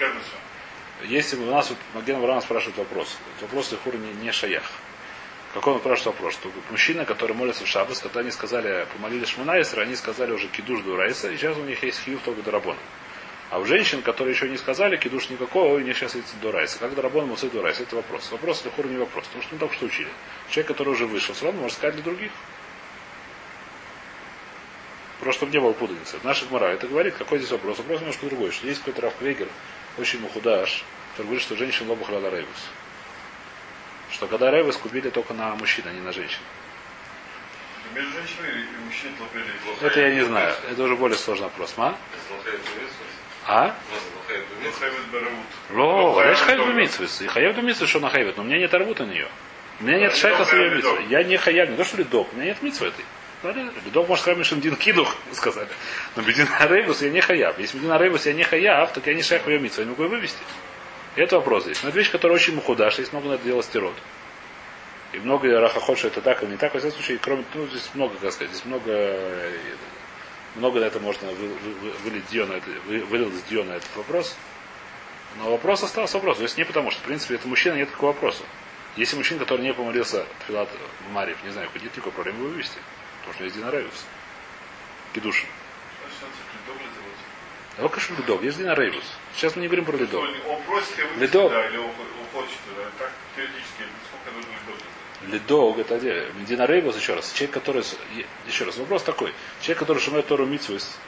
Если 1.04 1.36
у 1.36 1.46
нас 1.46 1.70
вот 1.70 1.78
Маген 1.94 2.18
Варана 2.18 2.40
спрашивает 2.40 2.78
вопрос, 2.78 3.16
этот 3.36 3.42
вопрос 3.42 3.70
Лихура 3.70 3.96
не, 3.96 4.12
не 4.24 4.32
шаях. 4.32 4.64
Какой 5.54 5.74
он 5.74 5.78
спрашивает 5.78 6.16
вопрос? 6.16 6.34
Что 6.34 6.50
мужчина, 6.68 7.04
который 7.04 7.36
молится 7.36 7.62
в 7.62 7.68
Шабас, 7.68 8.00
когда 8.00 8.20
они 8.20 8.32
сказали, 8.32 8.88
помолились 8.92 9.28
Шмунайсера, 9.28 9.82
они 9.82 9.94
сказали 9.94 10.32
уже 10.32 10.48
кидуш 10.48 10.80
Дурайса, 10.80 11.30
и 11.30 11.36
сейчас 11.36 11.56
у 11.56 11.62
них 11.62 11.80
есть 11.84 12.00
хиюв 12.00 12.22
только 12.24 12.42
Дарабон. 12.42 12.76
А 13.52 13.58
у 13.58 13.66
женщин, 13.66 14.00
которые 14.00 14.34
еще 14.34 14.48
не 14.48 14.56
сказали, 14.56 14.96
кидуш 14.96 15.28
никакого, 15.28 15.74
у 15.74 15.78
них 15.78 15.94
сейчас 15.98 16.14
есть 16.14 16.40
Дурайса. 16.40 16.78
Как 16.78 16.94
Дарабон 16.94 17.26
мусы 17.26 17.50
Дурайса? 17.50 17.82
Это 17.82 17.96
вопрос. 17.96 18.32
Вопрос 18.32 18.64
Лихура 18.64 18.86
не 18.88 18.96
вопрос, 18.96 19.26
потому 19.26 19.42
что 19.42 19.54
мы 19.54 19.60
только 19.60 19.74
что 19.74 19.84
учили. 19.84 20.08
Человек, 20.48 20.68
который 20.68 20.88
уже 20.88 21.04
вышел, 21.04 21.34
все 21.34 21.44
равно 21.44 21.60
может 21.60 21.76
сказать 21.76 21.96
для 21.96 22.02
других. 22.02 22.32
Просто 25.20 25.40
чтобы 25.40 25.52
не 25.52 25.60
было 25.60 25.74
путаницы. 25.74 26.16
Наша 26.22 26.46
Гмара 26.46 26.68
это 26.68 26.88
говорит, 26.88 27.14
какой 27.16 27.40
здесь 27.40 27.50
вопрос? 27.50 27.76
Вопрос 27.76 28.00
немножко 28.00 28.24
другой. 28.24 28.52
Что 28.52 28.66
есть 28.66 28.78
какой-то 28.78 29.02
Раф 29.02 29.18
Крегер, 29.18 29.48
очень 29.98 30.20
мухудаш, 30.20 30.82
который 31.10 31.26
говорит, 31.26 31.42
что 31.42 31.54
женщин 31.54 31.90
лоба 31.90 32.06
храда 32.06 32.30
рейбус. 32.30 32.70
Что 34.12 34.28
когда 34.28 34.50
рейбус 34.50 34.78
купили 34.78 35.10
только 35.10 35.34
на 35.34 35.54
мужчин, 35.56 35.84
а 35.86 35.92
не 35.92 36.00
на 36.00 36.12
женщин. 36.12 36.40
Между 37.94 38.12
женщиной 38.12 38.62
и 38.62 38.84
мужчиной. 38.86 39.12
Это 39.82 40.00
я 40.00 40.14
не 40.14 40.24
знаю. 40.24 40.54
Это 40.70 40.82
уже 40.82 40.96
более 40.96 41.18
сложный 41.18 41.48
вопрос. 41.48 41.76
Ма? 41.76 41.98
А? 43.46 43.74
Ло, 45.70 46.14
Ну, 46.14 46.20
я 46.20 46.34
же 46.34 46.44
хайвет 46.44 46.46
хайв 46.46 46.58
добро. 46.58 46.72
митсвис. 46.74 47.20
И 47.22 47.26
хаев 47.26 47.56
митсвис, 47.62 47.88
что 47.88 48.00
на 48.00 48.10
хайвет, 48.10 48.36
но 48.36 48.42
у 48.42 48.46
меня 48.46 48.58
нет 48.58 48.72
арвута 48.74 49.04
на 49.04 49.10
нее. 49.10 49.28
У 49.80 49.84
меня 49.84 49.98
нет 49.98 50.14
шайха 50.16 50.40
митсвы. 50.42 50.68
лидок. 50.68 51.00
Я 51.08 51.22
не 51.24 51.36
хаяв, 51.36 51.68
не 51.70 51.76
то 51.76 51.84
что 51.84 51.96
лидок, 51.96 52.32
у 52.32 52.36
меня 52.36 52.46
нет 52.46 52.62
митсвы 52.62 52.88
этой. 52.88 53.04
Лидок 53.84 54.08
может 54.08 54.22
сказать, 54.22 54.46
что 54.46 54.56
Дин 54.56 54.76
Кидух, 54.76 55.16
сказали. 55.32 55.68
Но 56.14 56.22
Медина 56.22 56.56
Рейбус 56.60 57.02
я 57.02 57.10
не 57.10 57.20
хаяв. 57.20 57.58
Если 57.58 57.76
Медина 57.78 57.98
Рейбус 57.98 58.26
я 58.26 58.32
не 58.32 58.44
хаяв, 58.44 58.92
так 58.92 59.06
я 59.06 59.14
не 59.14 59.22
шайх 59.22 59.44
в 59.44 59.48
ее 59.50 59.58
митсву. 59.58 59.80
Я 59.82 59.86
не 59.86 59.90
могу 59.90 60.04
ее 60.04 60.08
вывести. 60.08 60.38
Это 61.16 61.36
вопрос 61.36 61.64
здесь. 61.64 61.82
Но 61.82 61.88
это 61.88 61.98
вещь, 61.98 62.10
которая 62.10 62.36
очень 62.36 62.54
мухудаш, 62.54 62.94
здесь 62.94 63.12
много 63.12 63.28
надо 63.28 63.42
делать 63.42 63.66
стирот. 63.66 63.94
И 65.12 65.18
много 65.18 65.60
рахоход, 65.60 65.98
что 65.98 66.08
это 66.08 66.22
так 66.22 66.42
или 66.42 66.50
не 66.52 66.56
так. 66.56 66.72
Во 66.72 66.80
всяком 66.80 66.96
случае, 66.96 67.18
кроме, 67.18 67.44
ну, 67.54 67.66
здесь 67.66 67.90
много, 67.94 68.14
как 68.16 68.32
сказать, 68.32 68.50
здесь 68.52 68.64
много, 68.64 68.90
э, 68.92 69.58
много 70.54 70.80
на 70.80 70.84
это 70.84 71.00
можно 71.00 71.28
вы- 71.28 71.48
вы- 71.48 71.72
вы- 71.74 71.90
вылить 72.04 72.26
Дио 72.30 72.46
на 72.46 72.54
это, 72.54 72.70
вы- 72.86 73.04
вылить 73.04 73.46
Дио 73.48 73.64
на 73.64 73.72
этот 73.72 73.94
вопрос. 73.96 74.36
Но 75.38 75.50
вопрос 75.50 75.82
остался 75.82 76.18
вопрос. 76.18 76.36
То 76.38 76.42
есть 76.42 76.58
не 76.58 76.64
потому, 76.64 76.90
что, 76.90 77.00
в 77.00 77.04
принципе, 77.04 77.36
это 77.36 77.48
мужчина, 77.48 77.74
нет 77.74 77.90
такого 77.90 78.12
вопроса. 78.12 78.42
Если 78.96 79.16
мужчина, 79.16 79.40
который 79.40 79.62
не 79.62 79.72
помолился 79.72 80.26
Филат 80.46 80.68
Марьев, 81.10 81.38
не 81.44 81.50
знаю, 81.50 81.68
ходит 81.70 81.84
никакой 81.96 82.12
проблемы 82.12 82.40
его 82.40 82.48
вывести. 82.50 82.78
Потому 83.20 83.34
что 83.34 83.44
есть 83.44 83.56
Динарейвус. 83.56 84.04
Кедушин. 85.14 85.48
А 87.78 87.88
как 87.88 88.00
же 88.00 88.14
Ледов? 88.14 88.42
Есть 88.42 88.58
Динарейвус. 88.58 89.04
Сейчас 89.34 89.56
мы 89.56 89.62
не 89.62 89.68
говорим 89.68 89.86
про 89.86 89.96
Ледов. 89.96 90.22
Он 90.46 90.62
просит 90.64 90.98
его 90.98 91.08
Лидок. 91.18 91.50
да, 91.50 91.66
или 91.68 91.78
он 91.78 91.90
хочет, 92.34 92.58
да, 92.76 92.84
так 92.98 93.12
теоретически, 93.34 93.84
сколько 94.08 94.36
нужно 94.36 94.50
лидок? 94.68 94.82
Ледов, 95.28 95.78
это 95.78 95.98
где? 95.98 96.26
Медина 96.34 96.66
Рейбус, 96.66 96.96
еще 96.96 97.14
раз. 97.14 97.32
Человек, 97.32 97.54
который... 97.54 97.84
Еще 98.46 98.64
раз, 98.64 98.76
вопрос 98.76 99.02
такой. 99.02 99.32
Человек, 99.60 99.78
который 99.78 99.98
шумает 99.98 100.26
Тору 100.26 100.46
Митсвис, 100.46 100.98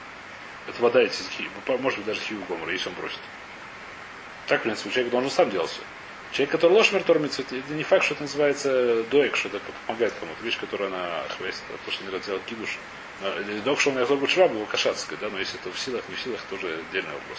это 0.69 0.83
вода 0.83 1.03
эти 1.03 1.23
хи, 1.37 1.49
может 1.81 1.99
быть 1.99 2.07
даже 2.07 2.21
хиу 2.21 2.41
гомора, 2.49 2.73
если 2.73 2.89
он 2.89 2.95
просит. 2.95 3.19
Так, 4.47 4.61
в 4.61 4.63
принципе, 4.63 4.91
человек 4.91 5.11
должен 5.11 5.31
сам 5.31 5.51
делать 5.51 5.71
все. 5.71 5.81
Человек, 6.33 6.51
который 6.51 6.73
ложь 6.73 6.91
Тор 7.07 7.19
Митсвис, 7.19 7.47
это 7.49 7.75
не 7.75 7.85
факт, 7.85 8.05
что 8.05 8.15
это 8.15 8.25
называется 8.25 9.05
доек, 9.05 9.37
что 9.37 9.49
это 9.49 9.61
помогает 9.87 10.13
кому-то. 10.19 10.43
Вещь, 10.43 10.59
которая 10.59 10.89
она 10.89 11.23
хвест, 11.39 11.63
то, 11.85 11.91
что 11.91 12.05
не 12.05 12.11
делать 12.11 12.43
кидуш. 12.47 12.79
Док, 13.65 13.81
что 13.81 13.91
он 13.91 13.99
я 13.99 14.05
бы 14.05 14.29
шваб, 14.29 14.53
его 14.53 14.67
кошацкой, 14.67 15.17
да, 15.21 15.29
но 15.31 15.39
если 15.39 15.61
это 15.61 15.71
в 15.71 15.79
силах, 15.79 16.03
не 16.09 16.17
в 16.17 16.21
силах, 16.21 16.41
тоже 16.51 16.81
отдельный 16.89 17.13
вопрос. 17.13 17.39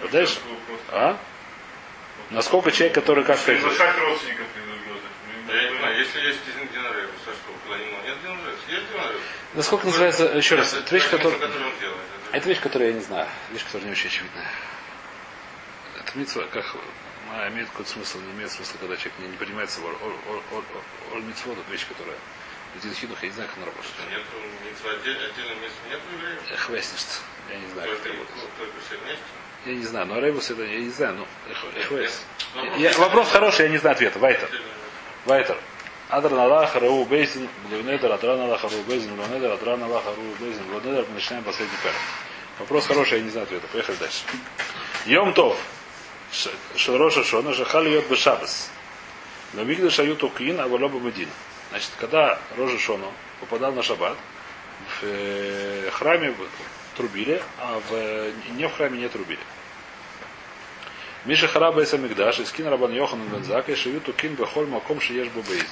Вот 0.00 0.10
Дальше, 0.10 0.38
а? 0.90 1.16
Насколько 2.30 2.72
человек, 2.72 2.94
который 2.94 3.24
как 3.24 3.38
сказать, 3.38 3.60
Приглашать 3.60 3.96
родственников 3.98 4.46
Я 5.48 5.70
не 5.70 5.78
знаю, 5.78 5.98
если 5.98 6.20
есть 6.20 6.40
Динаревус, 6.72 7.20
а 7.26 7.30
что, 7.32 7.52
куда 7.64 7.78
не 7.78 7.84
Нет 7.86 8.16
Динаревус? 8.22 8.60
Есть 8.68 8.92
Динаревус? 8.92 9.22
насколько 9.54 9.86
называется, 9.86 10.24
еще 10.36 10.54
раз, 10.56 10.74
это 10.74 10.94
вещь, 10.94 11.08
которая... 11.08 11.38
которую 11.38 11.66
он 11.72 11.78
делает. 11.80 12.00
это- 12.28 12.36
Это 12.36 12.48
вещь, 12.48 12.60
которую 12.60 12.88
я 12.90 12.94
не 12.96 13.00
знаю. 13.02 13.26
Вещь, 13.50 13.64
которая 13.64 13.86
не 13.86 13.92
очень 13.92 14.08
очевидная. 14.08 14.46
Это 16.00 16.18
митцва, 16.18 16.44
как 16.52 16.64
а, 17.32 17.48
имеет 17.50 17.68
какой-то 17.68 17.90
смысл, 17.90 18.18
не 18.20 18.32
имеет 18.32 18.50
смысла, 18.50 18.76
когда 18.80 18.96
человек 18.96 19.14
не, 19.18 19.28
не 19.28 19.36
принимается 19.36 19.80
в 19.80 19.86
оль 19.86 21.22
митцвот, 21.22 21.58
это 21.58 21.70
вещь, 21.72 21.86
которая 21.88 22.16
один 22.76 22.94
хинух, 22.94 23.22
я 23.22 23.28
не 23.28 23.34
знаю, 23.34 23.48
как 23.48 23.56
она 23.58 23.66
работает. 23.66 23.94
Нет, 24.10 24.22
митцва 24.64 24.90
отдельно, 24.92 25.54
место 25.60 25.78
нет 25.90 26.00
у 26.10 26.16
евреев. 26.16 26.40
Эх. 26.52 26.70
Я 27.50 27.58
не 27.58 27.66
знаю, 27.72 27.88
как 27.90 27.98
Только, 28.02 28.08
это 28.08 28.18
работает. 28.18 28.50
только 28.58 28.74
все 28.86 28.96
вместе. 28.98 29.22
Я 29.66 29.74
не 29.74 29.84
знаю, 29.84 30.06
но 30.06 30.20
ערבות 30.20 30.50
это, 30.50 30.62
я 30.62 30.78
не 30.78 30.90
знаю, 30.90 31.14
ну, 31.16 31.26
эх, 31.50 31.64
эх, 31.76 31.90
вес. 31.90 32.22
Вопрос- 32.54 32.78
Я- 32.78 32.92
Вопрос 32.98 33.30
хороший, 33.30 33.62
я 33.66 33.68
не 33.70 33.78
знаю 33.78 33.94
ответа. 33.96 34.18
Вайтер. 34.18 34.48
Вайтер. 35.28 35.58
Адран 36.08 36.38
Аллах, 36.38 36.74
Рау 36.74 37.04
Бейзин, 37.04 37.50
Блюнедер, 37.68 38.10
Адран 38.10 38.40
Аллах, 38.40 38.62
Рау 38.62 38.82
Бейзин, 38.88 39.14
Блюнедер, 39.14 39.52
Адран 39.52 39.82
Аллах, 39.82 40.02
Рау 40.06 40.16
Бейзин, 40.40 40.62
Блюнедер. 40.64 41.04
Мы 41.06 41.16
начинаем 41.16 41.44
последний 41.44 41.76
פרק. 41.82 41.92
Вопрос 42.58 42.86
хороший, 42.86 43.18
я 43.18 43.24
не 43.24 43.28
знаю 43.28 43.44
ответа. 43.44 43.66
Поехали 43.68 43.96
дальше. 43.96 44.22
יום 45.04 45.34
טוב. 45.34 45.58
של 46.76 47.22
ראש 47.24 47.52
השנה, 47.52 47.90
שחל 47.90 48.08
להיות 48.08 48.70
בשבת. 49.52 49.64
במקדש 49.64 49.92
היו 49.92 50.24
תוקעין, 50.24 50.58
אבל 50.60 50.66
לא 50.66 50.98
במדינה. 50.98 51.30
Значит, 51.70 51.90
когда 52.00 52.38
Рош 52.56 52.78
а-Шона 52.78 53.12
попадал 53.40 53.72
на 53.72 53.82
шаббат, 53.82 54.16
в 54.88 55.02
э, 55.02 55.90
храме 55.92 56.34
трубили, 56.96 57.42
а 57.60 57.80
в, 57.90 58.52
не 58.56 58.66
в 58.66 58.74
храме 58.74 59.00
не 59.00 59.08
трубили. 59.08 59.40
Миша 61.24 61.48
Хараба 61.48 61.82
и 61.82 61.98
Мигдаш, 61.98 62.38
Искин 62.38 62.68
Рабан 62.68 62.92
Йохан 62.92 63.20
Бензак, 63.28 63.68
и 63.68 63.74
Шиют 63.74 64.08
Укин 64.08 64.34
Бехоль 64.34 64.66
Маком 64.66 65.00
Шиеш 65.00 65.28
Бубейзин. 65.28 65.66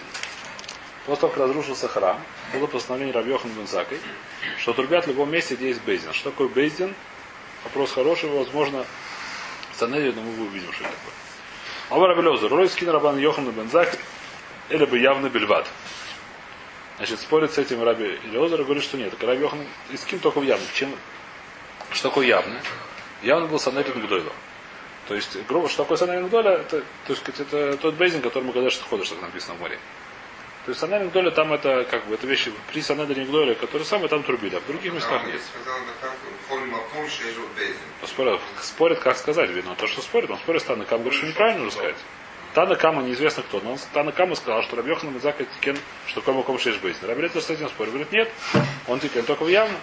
После 1.07 1.21
того, 1.21 1.33
как 1.33 1.43
разрушился 1.45 1.87
храм, 1.87 2.21
было 2.53 2.67
постановление 2.67 3.15
Раби 3.15 3.31
Йохан 3.31 3.53
Бензакой, 3.53 4.01
что 4.59 4.73
трубят 4.73 5.05
в 5.05 5.09
любом 5.09 5.31
месте, 5.31 5.55
где 5.55 5.69
есть 5.69 5.83
Бейзин. 5.83 6.13
Что 6.13 6.31
такое 6.31 6.49
Бейзин? 6.49 6.93
Вопрос 7.63 7.93
хороший, 7.93 8.29
возможно, 8.29 8.85
в 9.73 9.81
но 9.81 9.87
мы 9.89 10.47
увидим, 10.47 10.73
что 10.73 10.85
это 10.85 10.93
такое. 10.93 11.15
Омар 11.91 12.11
Абелезер, 12.11 12.51
Рой 12.51 12.69
Скин 12.69 12.91
Рабан 12.91 13.17
Йохан 13.19 13.49
Бензак, 13.53 13.97
или 14.69 14.85
бы 14.85 14.99
явно 14.99 15.29
Бельват. 15.29 15.69
Значит, 16.97 17.21
спорит 17.21 17.53
с 17.53 17.59
этим 17.59 17.85
Раби 17.85 18.19
Илиозер 18.25 18.61
и 18.61 18.65
говорит, 18.65 18.83
что 18.83 18.97
нет. 18.97 19.13
Раби 19.23 19.43
Йохан 19.43 19.61
Искин 19.91 20.19
только 20.19 20.41
в 20.41 20.43
явном. 20.43 20.67
Чем? 20.75 20.93
Что 21.93 22.09
такое 22.09 22.27
явно? 22.27 22.61
Явно 23.23 23.47
был 23.47 23.61
Санерин 23.61 24.01
Гдойло. 24.01 24.33
То 25.09 25.15
есть, 25.15 25.37
грубо, 25.47 25.69
что 25.69 25.85
такое 25.85 25.97
Санерин 25.97 26.27
Гдоля, 26.27 26.53
это, 26.53 26.81
то 26.81 27.13
есть, 27.13 27.23
это 27.29 27.77
тот 27.77 27.95
бейзин, 27.95 28.23
который 28.23 28.45
мы 28.45 28.53
когда 28.53 28.71
что 28.71 28.85
ходишь, 28.85 29.11
как 29.11 29.23
написано 29.23 29.55
в 29.55 29.61
море. 29.61 29.79
То 30.65 30.71
есть 30.71 30.81
Санерин 30.81 31.11
Гдоля 31.11 31.31
там 31.31 31.53
это, 31.53 31.85
как 31.85 32.07
бы, 32.07 32.15
это 32.15 32.27
вещи 32.27 32.53
при 32.73 32.83
Санерин 32.83 33.27
Гдоля, 33.27 33.55
которые 33.55 33.87
самые 33.87 34.09
там 34.09 34.25
трубили, 34.25 34.57
а 34.57 34.61
в 34.61 34.67
других 34.67 34.93
местах 34.93 35.25
нет. 35.25 35.41
так. 38.01 38.09
Спорят, 38.09 38.41
спорят, 38.61 38.99
как 38.99 39.17
сказать, 39.17 39.51
видно. 39.51 39.77
То, 39.77 39.87
что 39.87 40.03
спорят, 40.03 40.29
он 40.31 40.39
спорит 40.39 40.63
с 40.63 40.65
Танакам, 40.65 41.03
говорит, 41.03 41.19
что 41.19 41.29
неправильно 41.29 41.63
уже 41.63 41.73
сказать. 41.73 41.97
תנא 42.55 42.79
קמא 42.79 43.03
неизвестно 43.03 43.45
кто, 43.45 43.61
но 43.61 43.73
он 43.73 43.79
תנא 43.93 44.14
קמא 44.14 44.35
сказал, 44.35 44.63
что 44.63 44.77
Раби 44.77 44.89
Йоханан 44.89 45.13
бен 45.13 45.25
Закай 45.25 45.45
תיקן, 45.45 45.77
что 46.09 46.21
кому 46.21 46.43
кому 46.43 46.59
שיש 46.59 46.81
בית 46.81 46.92
דין. 46.92 47.07
Раби 47.07 47.19
Элазар 47.19 47.37
с 47.37 47.51
этим 47.51 47.69
спорит. 47.69 47.93
Говорит, 47.93 48.13
нет, 48.13 48.33
он 48.89 48.99
תיקן 48.99 49.25
только 49.25 49.45
в 49.45 49.49
Явне. 49.49 49.77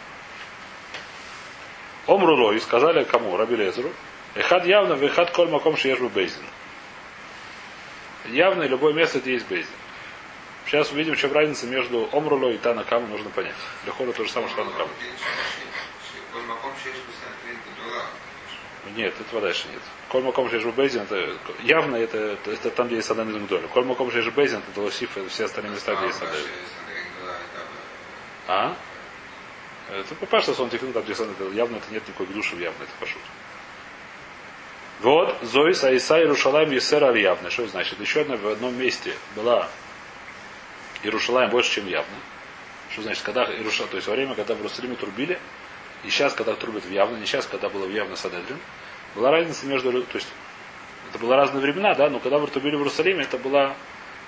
И 2.07 2.59
сказали 2.59 3.05
кому? 3.05 3.37
Раби 3.37 3.55
Элазару. 3.55 3.91
אחד 4.35 4.65
יבנה, 4.65 4.93
ואחד 4.93 5.31
כל 5.31 5.49
מקום 5.49 5.77
שיש 5.77 5.99
בו 5.99 6.09
בית 6.09 6.24
דין. 6.24 6.43
Явне 8.25 8.63
любое 8.63 8.93
место, 8.93 9.19
где 9.19 9.33
есть 9.33 9.47
בית 9.47 9.57
דין. 9.57 9.69
Сейчас 10.65 10.91
увидим, 10.91 11.15
в 11.15 11.17
чем 11.17 11.33
разница 11.33 11.67
между 11.67 12.09
אמרו 12.11 12.36
לו 12.36 12.49
и 12.49 12.57
תנא 12.57 12.79
קמא, 12.79 13.07
нужно 13.07 13.29
понять. 13.29 13.55
לכאורה 13.85 14.13
то 14.13 14.23
же 14.23 14.31
самое, 14.31 14.51
что 14.51 14.63
гдула. 14.63 14.87
Нет, 18.95 19.13
этого 19.19 19.41
дальше 19.41 19.67
нет. 19.71 19.81
Коль 20.09 20.23
маком 20.23 20.49
шеж 20.49 20.63
бейзин, 20.65 21.03
это 21.03 21.37
явно 21.61 21.95
это, 21.95 22.17
это, 22.17 22.51
это 22.51 22.69
там, 22.71 22.87
где 22.87 22.97
есть 22.97 23.09
Адан 23.09 23.29
из 23.29 23.35
Мгдоля. 23.35 23.67
Коль 23.67 23.85
маком 23.85 24.11
шеж 24.11 24.27
бейзин, 24.29 24.61
это 24.71 24.81
Лосиф, 24.81 25.15
это 25.17 25.29
все 25.29 25.45
остальные 25.45 25.73
места, 25.73 25.95
где 25.95 26.07
есть 26.07 26.21
Адан. 26.21 26.35
А? 28.47 28.75
Это 29.89 30.15
попасть, 30.15 30.51
что 30.51 30.63
он 30.63 30.69
тихнул 30.69 30.93
там, 30.93 31.03
где 31.03 31.13
Адан, 31.13 31.31
это 31.31 31.49
явно 31.49 31.77
это 31.77 31.85
нет 31.91 32.07
никакой 32.07 32.27
души 32.27 32.55
явно, 32.55 32.83
это 32.83 32.91
пошут. 32.99 33.21
Вот, 35.03 35.37
Зоис, 35.41 35.83
Аиса, 35.83 36.17
Иерушалаем, 36.17 36.71
Есер, 36.71 37.03
Аль 37.03 37.19
явно. 37.19 37.49
Что 37.49 37.67
значит? 37.67 37.99
Еще 37.99 38.21
одна 38.21 38.37
в 38.37 38.47
одном 38.47 38.73
месте 38.77 39.13
была 39.35 39.67
Иерушалаем 41.03 41.49
больше, 41.49 41.71
чем 41.73 41.87
явно. 41.87 42.15
Что 42.89 43.01
значит, 43.01 43.21
когда 43.21 43.43
Иеруша, 43.43 43.85
то 43.87 43.97
есть 43.97 44.07
во 44.07 44.13
время, 44.13 44.33
когда 44.33 44.55
в 44.55 44.59
Иерусалиме 44.59 44.95
трубили, 44.95 45.37
и 46.05 46.09
сейчас, 46.09 46.33
когда 46.33 46.53
трубят 46.53 46.85
в 46.85 46.91
явно, 46.91 47.17
не 47.17 47.25
сейчас, 47.25 47.45
когда 47.45 47.67
было 47.67 47.85
в 47.85 47.91
явно 47.91 48.15
Садедрин, 48.15 48.57
была 49.13 49.29
разница 49.31 49.65
между, 49.65 49.91
то 49.91 50.15
есть 50.15 50.27
это 51.09 51.19
было 51.19 51.35
разные 51.35 51.61
времена, 51.61 51.95
да, 51.95 52.09
но 52.09 52.19
когда 52.19 52.39
трубили 52.39 52.75
в 52.75 52.79
Иерусалиме, 52.79 53.23
это 53.23 53.37
была 53.37 53.75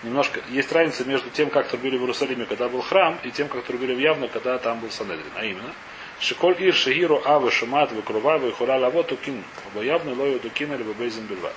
немножко 0.03 0.41
есть 0.49 0.71
разница 0.73 1.05
между 1.05 1.29
тем, 1.29 1.49
как 1.51 1.69
трубили 1.69 1.97
в 1.97 2.01
Иерусалиме, 2.01 2.45
когда 2.45 2.67
был 2.67 2.81
храм, 2.81 3.17
и 3.23 3.31
тем, 3.31 3.47
как 3.47 3.63
трубили 3.63 3.93
в 3.93 3.99
Явно, 3.99 4.27
когда 4.27 4.57
там 4.57 4.79
был 4.81 4.91
Санедрин. 4.91 5.31
А 5.35 5.45
именно, 5.45 5.73
Шиколь 6.19 6.55
ир 6.59 6.73
шагиру 6.73 7.21
авы 7.25 7.51
шумат 7.51 7.91
вы 7.91 8.01
крува 8.01 8.37
вы 8.37 8.51
хура 8.51 8.77
лаво 8.77 9.03
тукин. 9.03 9.43
Оба 9.67 9.83
явно 9.83 10.13
лою 10.13 10.39
тукин 10.39 10.73
или 10.73 10.83
бейзин 10.83 11.25
бельват. 11.25 11.55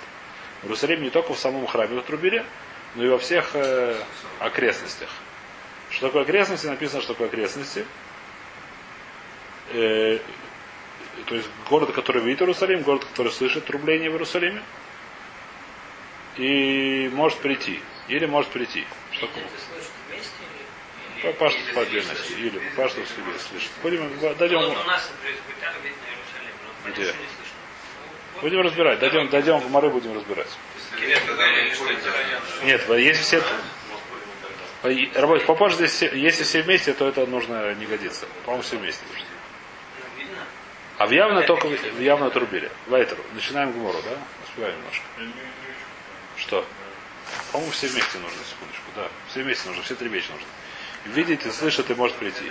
В 0.63 0.65
Иерусалиме 0.65 1.05
не 1.05 1.11
только 1.11 1.35
в 1.35 1.39
самом 1.39 1.67
храме 1.67 2.01
трубили, 2.03 2.45
но 2.97 3.05
и 3.05 3.09
во 3.09 3.19
всех 3.19 3.51
э, 3.55 3.97
окрестностях. 4.41 5.09
Что 5.91 6.09
такое 6.09 6.23
окрестности? 6.23 6.67
Написано, 6.67 7.01
что 7.03 7.13
такое 7.13 7.29
окрестности. 7.29 7.85
Э, 9.73 10.19
то 11.27 11.35
есть 11.35 11.49
город, 11.69 11.93
который 11.93 12.23
видит 12.23 12.43
Иерусалим, 12.43 12.83
город, 12.83 13.05
который 13.05 13.33
слышит 13.33 13.67
трубление 13.67 14.11
в 14.11 14.15
Иерусалиме. 14.15 14.63
И 16.37 17.11
может 17.13 17.39
прийти. 17.39 17.81
Или 18.09 18.27
может 18.27 18.51
прийти. 18.51 18.85
Что 19.13 19.27
такое? 19.27 19.45
Дети 19.45 19.55
слышат 19.73 19.91
вместе 20.09 20.31
или- 20.41 21.08
По 21.23 21.27
или- 21.27 21.33
пашту 21.35 21.61
или 21.61 21.73
по 21.75 21.81
отдельности. 21.83 22.33
Или 22.33 22.59
по 22.59 22.83
пашту 22.83 23.03
в 23.03 23.09
себе 23.09 23.39
слышит. 23.39 23.71
Будем, 23.83 24.37
дойдем, 24.37 24.61
Вот 24.61 24.77
у 24.79 24.85
нас, 24.87 25.11
Где? 26.87 27.15
будем 28.41 28.61
разбирать. 28.61 28.99
Дойдем, 28.99 29.29
дойдем 29.29 29.59
в 29.59 29.71
Мары, 29.71 29.91
будем 29.91 30.15
разбирать. 30.15 30.49
Нет, 32.65 32.89
если 32.89 33.23
все... 33.23 33.43
Работать 35.15 35.45
попозже, 35.47 35.77
здесь 35.77 35.91
все- 35.93 36.11
если 36.17 36.45
все 36.45 36.63
вместе, 36.63 36.93
то 36.93 37.09
это 37.09 37.27
нужно 37.27 37.75
не 37.75 37.87
годится. 37.87 38.27
По-моему, 38.45 38.63
все 38.63 38.77
вместе 38.77 39.03
нужно. 39.11 39.27
Ну, 39.99 40.19
видно. 40.23 40.39
А 40.99 41.07
в 41.07 41.11
явно 41.11 41.43
только 41.43 41.67
в 41.67 42.01
явно 42.01 42.31
трубили. 42.31 42.71
Вайтеру. 42.87 43.23
Начинаем 43.35 43.73
Гмору, 43.73 44.01
да? 44.05 44.17
Успеваем 44.45 44.77
немножко. 44.79 45.05
Что? 46.37 46.65
По-моему, 47.53 47.73
все 47.73 47.89
вместе 47.89 48.19
нужно, 48.19 48.39
секундочку. 48.49 48.85
Да, 48.95 49.09
все 49.31 49.43
вместе 49.43 49.69
нужно, 49.69 49.83
все 49.83 49.95
три 49.97 50.09
вещи 50.09 50.31
нужны. 50.31 50.47
Видеть 51.07 51.47
и 51.47 51.51
слышать 51.51 51.91
и 51.91 51.95
может 51.95 52.17
прийти. 52.17 52.45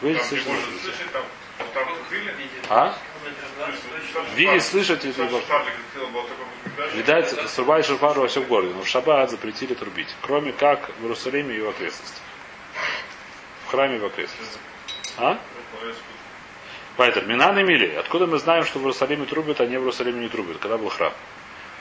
Видеть, 0.00 0.22
можно 0.22 0.52
может 0.52 0.64
прийти. 0.64 0.92
А? 2.68 2.96
Километров 3.22 3.48
20 3.56 4.14
точно. 4.14 4.34
Видеть, 4.34 4.64
слышать 4.64 5.04
и 5.04 5.08
может. 5.22 5.44
Видать, 6.94 7.50
срубали 7.50 7.82
шофар 7.82 8.18
во 8.18 8.26
всем 8.26 8.44
городе, 8.44 8.74
но 8.74 8.82
в 8.82 8.88
шаббат 8.88 9.30
запретили 9.30 9.74
трубить. 9.74 10.08
Кроме 10.22 10.52
как 10.52 10.90
в 10.98 11.02
Иерусалиме 11.02 11.54
и 11.54 11.60
в 11.60 11.68
окрестностях. 11.68 12.22
В 13.66 13.70
храме 13.70 13.96
и 13.96 13.98
в 14.00 14.06
окрестностях. 14.06 14.60
А? 15.18 15.38
Поэтому 16.96 17.26
Минан 17.26 17.58
и 17.58 17.62
Мили. 17.62 17.94
Откуда 17.94 18.26
мы 18.26 18.38
знаем, 18.38 18.64
что 18.64 18.78
в 18.78 18.82
Иерусалиме 18.82 19.26
трубят, 19.26 19.60
а 19.60 19.66
не 19.66 19.76
в 19.76 19.80
Иерусалиме 19.80 20.20
не 20.20 20.28
трубят, 20.28 20.58
когда 20.58 20.78
был 20.78 20.88
храм? 20.88 21.12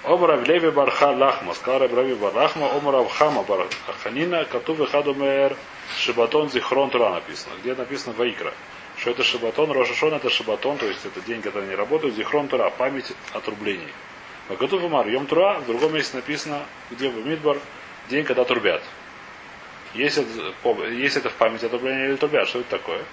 Омар 0.03 0.31
Авлеви 0.31 0.71
Барха 0.71 1.11
Лахма, 1.11 1.53
сказал 1.53 1.81
Рабрави 1.81 2.15
Барахма, 2.15 2.71
Омар 2.75 2.95
Авхама 2.95 3.43
Барханина, 3.43 4.45
Катувы 4.45 4.87
Хадумер, 4.87 5.55
Шибатон 5.97 6.49
Зихрон 6.49 6.89
Тура 6.89 7.11
написано. 7.11 7.53
Где 7.61 7.75
написано 7.75 8.15
Ваикра. 8.17 8.51
Что 8.97 9.11
это 9.11 9.23
Шибатон, 9.23 9.71
Рошашон 9.71 10.13
это 10.13 10.31
Шибатон, 10.31 10.77
то 10.77 10.87
есть 10.87 11.05
это 11.05 11.21
день, 11.21 11.41
когда 11.43 11.59
они 11.59 11.75
работают, 11.75 12.15
Зихрон 12.15 12.47
Тура, 12.47 12.71
память 12.71 13.13
о 13.33 13.41
трублении. 13.41 13.93
А 14.49 14.55
Катув 14.55 14.81
Мар, 14.89 15.07
Йом 15.07 15.27
Тура, 15.27 15.59
в 15.59 15.67
другом 15.67 15.93
месте 15.93 16.17
написано, 16.17 16.65
где 16.89 17.07
в 17.07 17.25
Мидбар, 17.25 17.57
день, 18.09 18.25
когда 18.25 18.43
трубят. 18.43 18.81
Если 19.93 20.25
если 20.95 21.19
это 21.19 21.29
в 21.29 21.33
память 21.33 21.63
о 21.63 21.69
трублении 21.69 22.07
или 22.07 22.15
трубят, 22.15 22.47
что 22.47 22.59
это 22.59 22.71
такое? 22.71 23.03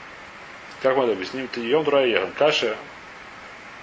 Как 0.80 0.96
мы 0.96 1.04
это 1.04 1.12
объясним? 1.12 1.48
Ты 1.48 1.60
Йом 1.60 1.84
Тура 1.84 2.06
Ехан, 2.06 2.32
Каша, 2.32 2.76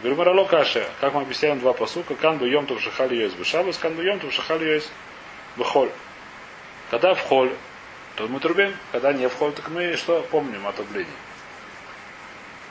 Гримарало 0.03 0.45
каше. 0.45 0.88
Как 0.99 1.13
мы 1.13 1.21
объясняем 1.21 1.60
два 1.60 1.73
посука. 1.73 2.15
Кан 2.15 2.38
бы 2.38 2.49
йом 2.49 2.65
тув 2.65 2.81
шахали 2.81 3.15
йоис 3.15 3.34
бешабас, 3.34 3.77
кан 3.77 3.95
бы 3.95 4.03
йом 4.03 4.19
тув 4.19 4.34
шахали 4.34 4.65
йоис 4.65 4.91
бехоль. 5.55 5.89
Когда 6.91 7.13
в 7.13 7.21
холь, 7.21 7.53
то 8.15 8.27
мы 8.27 8.39
трубим. 8.39 8.75
Когда 8.91 9.13
не 9.13 9.27
в 9.27 9.36
холь, 9.36 9.53
так 9.53 9.69
мы 9.69 9.95
что 9.95 10.21
помним 10.31 10.67
о 10.67 10.73
трублении. 10.73 11.12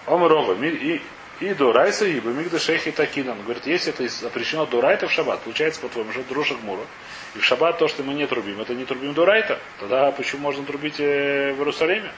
Омрова, 0.06 0.54
и, 0.62 1.00
и 1.40 1.54
дурайса, 1.54 2.04
и 2.04 2.20
бемигда 2.20 2.58
шейхи. 2.58 2.94
Он 3.28 3.42
говорит, 3.42 3.66
если 3.66 3.92
это 3.92 4.06
запрещено 4.06 4.66
дурайта 4.66 5.08
в 5.08 5.12
шаббат, 5.12 5.40
получается, 5.40 5.80
по-твоему, 5.80 6.12
что 6.12 6.22
друша 6.24 6.54
гмура. 6.56 6.82
И 7.34 7.38
в 7.38 7.44
шаббат 7.44 7.78
то, 7.78 7.88
что 7.88 8.02
мы 8.02 8.12
не 8.12 8.26
трубим, 8.26 8.60
это 8.60 8.74
не 8.74 8.84
трубим 8.84 9.14
дурайта. 9.14 9.58
Тогда 9.80 10.12
почему 10.12 10.42
можно 10.42 10.64
трубить 10.64 11.00
э, 11.00 11.52
в 11.54 11.58
Иерусалиме? 11.58 12.12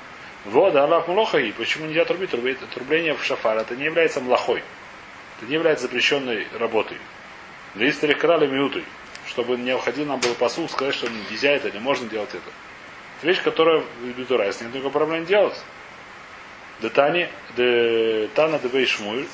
Вот, 0.47 0.75
Аллах 0.75 1.09
Мулоха, 1.09 1.39
и 1.39 1.53
почему 1.53 1.87
нельзя 1.87 2.05
трубить? 2.05 2.31
Трубление 2.31 3.15
в 3.15 3.25
шафар, 3.25 3.57
это 3.59 3.77
не 3.77 3.85
является 3.85 4.21
млахой. 4.21 4.63
Это 5.37 5.47
не 5.47 5.55
является 5.55 5.87
запрещенной 5.87 6.47
работой. 6.59 6.99
Для 7.75 7.91
истории 7.91 8.15
крали 8.15 8.47
минутой, 8.47 8.85
чтобы 9.27 9.57
не 9.57 9.75
уходил 9.75 10.07
нам 10.07 10.21
было 10.21 10.35
посуд, 10.35 10.71
сказать, 10.71 10.95
что 10.95 11.09
нельзя 11.09 11.51
это, 11.51 11.71
не 11.71 11.79
можно 11.79 12.09
делать 12.09 12.31
это. 12.31 12.51
Это 13.19 13.27
вещь, 13.27 13.43
которая 13.43 13.81
в 13.81 14.19
Бедурайс 14.19 14.61
нет 14.61 14.73
никакой 14.73 14.93
проблем 14.93 15.25
делать. 15.25 15.59
Детани, 16.81 17.29
де 17.57 18.29
Тана 18.35 18.59
де 18.59 18.69
Бейшмуэль, 18.69 19.27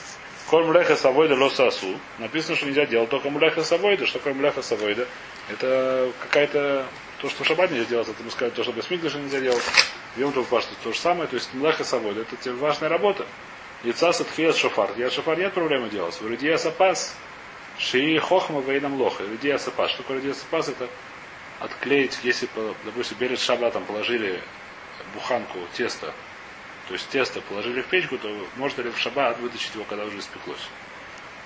Коль 0.53 0.65
млеха 0.65 0.97
савойда 0.97 1.35
лоса 1.35 1.69
асу. 1.69 1.99
Написано, 2.19 2.57
что 2.57 2.67
нельзя 2.67 2.85
делать 2.85 3.09
только 3.09 3.31
млеха 3.31 3.65
савойда. 3.65 4.07
Что 4.07 4.19
такое 4.19 4.35
млеха 4.35 4.61
савойда? 4.61 5.07
Это 5.49 6.13
какая-то... 6.21 6.87
То, 7.23 7.31
что 7.31 7.45
в 7.45 7.47
шаббат 7.47 7.71
нельзя 7.71 7.85
делать, 7.85 8.09
это 8.09 8.23
мы 8.23 8.31
сказали, 8.31 8.51
то, 8.51 8.63
что 8.65 8.73
без 8.73 8.91
нельзя 8.91 9.41
делать. 9.41 9.63
Йом 10.17 10.33
то 10.33 10.93
же 10.93 10.99
самое. 10.99 11.29
То 11.29 11.37
есть 11.37 11.55
млеха 11.55 11.85
савойда. 11.85 12.23
Это 12.23 12.53
важная 12.55 12.91
работа. 12.91 13.25
Яйца 13.85 14.13
сатхият 14.13 14.57
шофар. 14.57 14.91
Я 14.97 15.11
шофар 15.11 15.39
нет 15.39 15.53
проблемы 15.53 15.89
делать. 15.91 16.15
В 16.21 16.27
Рудия 16.27 16.57
сапас. 16.57 17.17
Шии 17.79 18.19
хохма 18.19 18.61
вейнам 18.61 18.95
лоха. 18.95 19.25
Рудия 19.25 19.59
сапас. 19.59 19.91
Что 19.91 20.03
такое 20.03 20.19
рудия 20.19 20.35
сапас? 20.35 20.69
Это 20.69 20.89
отклеить, 21.59 22.19
если, 22.23 22.49
допустим, 22.85 23.17
перед 23.19 23.39
шаббатом 23.39 23.85
положили 23.85 24.41
буханку 25.15 25.59
теста, 25.75 26.13
то 26.89 26.95
есть 26.95 27.09
тесто 27.09 27.41
положили 27.41 27.83
в 27.83 27.87
печку, 27.87 28.19
то 28.19 28.29
можно 28.57 28.83
ли 28.83 28.91
в 28.91 28.99
шаббат 28.99 29.39
вытащить 29.39 29.75
его, 29.75 29.85
когда 29.85 30.05
уже 30.05 30.19
испеклось. 30.19 30.69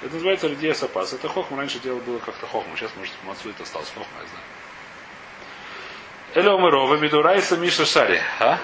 Это 0.03 0.14
называется 0.14 0.49
рдия 0.49 0.75
сапас. 0.75 1.12
Это 1.12 1.29
хохма. 1.29 1.59
Раньше 1.59 1.79
дело 1.79 1.99
было 2.01 2.18
как-то 2.18 2.46
хохма. 2.46 2.77
Сейчас, 2.77 2.90
может, 2.96 3.14
Мацу 3.25 3.49
это 3.49 3.62
осталось 3.62 3.88
хохма, 3.88 4.20
я 4.20 4.27
знаю. 4.27 4.44
Эле 6.35 6.51
омырова 6.51 6.96
бедурайса 6.96 7.57
миша 7.57 7.87
шари. 7.87 8.20
А? 8.40 8.59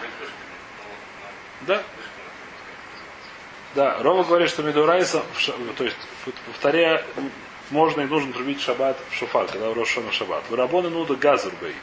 Да. 1.63 1.83
Да, 3.75 3.99
Рова 4.03 4.23
говорит, 4.25 4.51
что 4.51 4.63
Медурайса, 4.63 5.23
то 5.79 5.85
есть, 5.85 5.97
повторяя, 6.47 7.05
можно 7.71 8.03
и 8.03 8.05
нужно 8.05 8.33
трубить 8.33 8.61
шаббат 8.61 8.99
в 9.11 9.15
шофар, 9.15 9.47
когда 9.47 9.71
в 9.71 9.75
Рошона 9.75 10.11
в 10.11 10.15
шаббат. 10.15 10.45
В 10.51 10.55
Рабона 10.55 10.91
нуда 10.91 11.15
газурбей. 11.15 11.75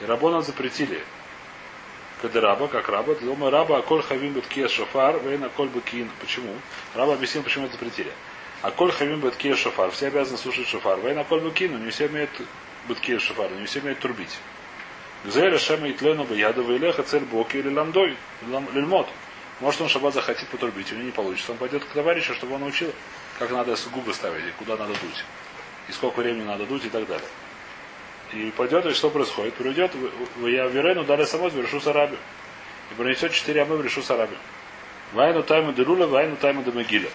И 0.00 0.04
Рабона 0.04 0.42
запретили. 0.42 1.02
Когда 2.22 2.40
раба, 2.40 2.66
как 2.66 2.88
раба, 2.88 3.14
дома 3.14 3.50
раба, 3.50 3.78
аколь 3.78 4.02
хавим 4.02 4.32
беткия 4.32 4.68
шофар, 4.68 5.18
вейн 5.20 5.44
аколь 5.44 5.68
бекин. 5.68 6.10
Почему? 6.20 6.54
Раба 6.94 7.12
объяснил, 7.12 7.44
почему 7.44 7.66
это 7.66 7.74
запретили. 7.74 8.10
Аколь 8.62 8.90
хавим 8.90 9.20
беткия 9.20 9.54
шофар. 9.54 9.90
Все 9.92 10.08
обязаны 10.08 10.38
слушать 10.38 10.66
шофар. 10.66 10.98
Вейн 11.00 11.18
аколь 11.18 11.40
бекин, 11.40 11.84
не 11.84 11.90
все 11.90 12.06
имеют 12.06 12.30
беткия 12.88 13.18
шофар, 13.20 13.50
не 13.52 13.66
все 13.66 13.78
имеют 13.80 14.00
трубить. 14.00 14.36
Гзеля 15.24 15.58
шема 15.58 15.90
итлену 15.90 16.24
бияда 16.24 16.62
вейлеха 16.62 17.02
цель 17.02 17.24
боки 17.24 17.58
или 17.58 17.72
ламдой, 17.72 18.16
лам- 18.48 18.68
лильмот. 18.72 19.08
Может 19.60 19.80
он 19.80 19.88
шаббат 19.88 20.14
захотит 20.14 20.48
потрубить, 20.48 20.92
у 20.92 20.96
него 20.96 21.06
не 21.06 21.12
получится. 21.12 21.52
Он 21.52 21.58
пойдет 21.58 21.84
к 21.84 21.88
товарищу, 21.88 22.34
чтобы 22.34 22.54
он 22.54 22.60
научил, 22.60 22.92
как 23.38 23.50
надо 23.50 23.74
губы 23.92 24.12
ставить, 24.12 24.44
и 24.44 24.50
куда 24.58 24.76
надо 24.76 24.92
дуть, 24.92 25.24
и 25.88 25.92
сколько 25.92 26.20
времени 26.20 26.44
надо 26.44 26.66
дуть 26.66 26.84
и 26.84 26.90
так 26.90 27.06
далее. 27.06 27.26
И 28.32 28.52
пойдет, 28.56 28.84
и 28.86 28.92
что 28.92 29.08
происходит? 29.08 29.54
Придет 29.54 29.92
в 29.94 30.46
Яверену, 30.46 31.04
дали 31.04 31.24
самот 31.24 31.52
в 31.52 31.60
решу 31.60 31.80
сараби. 31.80 32.18
И 32.90 32.94
принесет 32.94 33.32
четыре 33.32 33.62
амы 33.62 33.76
в 33.76 33.82
решу 33.82 34.02
сараби. 34.02 34.36
Вайну 35.12 35.42
тайму 35.42 35.72
де 35.72 35.82
рула, 35.82 36.06
вайну 36.06 36.36
тайму 36.36 36.62
де 36.62 36.72
могиля. 36.72 37.08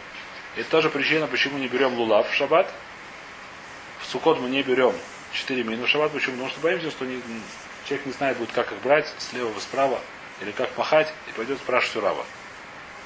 Это 0.55 0.69
тоже 0.69 0.89
причина, 0.89 1.27
почему 1.27 1.57
не 1.57 1.67
берем 1.67 1.93
лулав 1.95 2.29
в 2.29 2.33
шаббат. 2.33 2.71
В 3.99 4.05
Сукот 4.05 4.39
мы 4.39 4.49
не 4.49 4.63
берем 4.63 4.93
четыре 5.33 5.63
мину 5.63 5.85
в 5.85 5.89
шаббат. 5.89 6.11
Почему? 6.11 6.33
Потому 6.33 6.49
что 6.49 6.61
боимся, 6.61 6.91
что 6.91 7.05
не- 7.05 7.21
человек 7.85 8.05
не 8.05 8.13
знает 8.13 8.37
будет, 8.37 8.51
как 8.51 8.71
их 8.71 8.79
брать, 8.79 9.13
слева 9.19 9.49
и 9.55 9.59
справа, 9.59 9.99
или 10.41 10.51
как 10.51 10.75
махать, 10.77 11.13
и 11.27 11.31
пойдет 11.31 11.57
спрашивать 11.59 11.97
у 11.97 12.01
раба. 12.01 12.23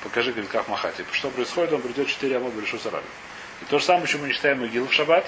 Покажи, 0.03 0.31
говорит, 0.31 0.51
как 0.51 0.67
махать. 0.67 0.95
И 0.99 1.05
что 1.13 1.29
происходит, 1.29 1.73
он 1.73 1.81
придет 1.81 2.07
четыре 2.07 2.37
амы 2.37 2.49
в 2.49 2.59
решу 2.59 2.77
сараби. 2.77 3.05
И 3.61 3.65
то 3.65 3.79
же 3.79 3.85
самое, 3.85 4.05
почему 4.05 4.23
мы 4.23 4.27
не 4.29 4.33
читаем 4.33 4.59
могилу 4.61 4.87
в 4.87 4.93
шаббат. 4.93 5.25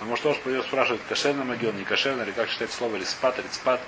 А 0.00 0.04
может 0.04 0.22
тоже 0.22 0.40
пойдет 0.40 0.64
спрашивать, 0.64 1.00
кошерный 1.08 1.44
могил, 1.44 1.72
не 1.72 1.84
кошерный, 1.84 2.24
или 2.24 2.32
как 2.32 2.50
читать 2.50 2.72
слово 2.72 2.96
рецпат, 2.96 3.38
рецпат. 3.38 3.80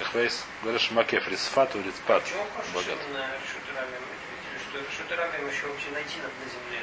Эхвейс, 0.00 0.44
говоришь, 0.62 0.90
макеф, 0.90 1.28
Богат. 2.74 2.98
земле? 6.48 6.80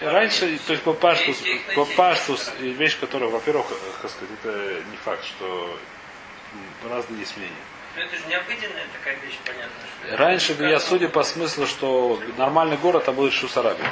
Там, 0.00 0.12
Раньше, 0.12 0.58
то 0.66 0.72
есть 0.72 0.82
по 0.82 0.92
их 0.92 1.64
по 1.74 2.16
и 2.60 2.70
вещь, 2.70 2.98
которая, 2.98 3.28
во-первых, 3.30 3.66
э, 3.70 3.74
как 4.02 4.10
сказать, 4.10 4.30
это 4.42 4.82
не 4.90 4.96
факт, 4.96 5.24
что 5.24 5.78
разные 6.88 7.20
есть 7.20 7.36
мнения. 7.36 7.54
Ну, 7.96 8.02
это 8.02 8.16
же 8.16 8.22
необыденная 8.28 8.86
такая 8.92 9.16
вещь, 9.16 9.38
понятно. 9.44 9.74
Что 10.06 10.16
Раньше 10.16 10.54
бы 10.54 10.64
я 10.64 10.78
судя 10.78 11.08
по 11.08 11.22
смыслу, 11.22 11.66
что 11.66 12.20
нормальный 12.36 12.76
город 12.76 13.04
там 13.04 13.16
был 13.16 13.26
Решус 13.26 13.56
Араби. 13.56 13.82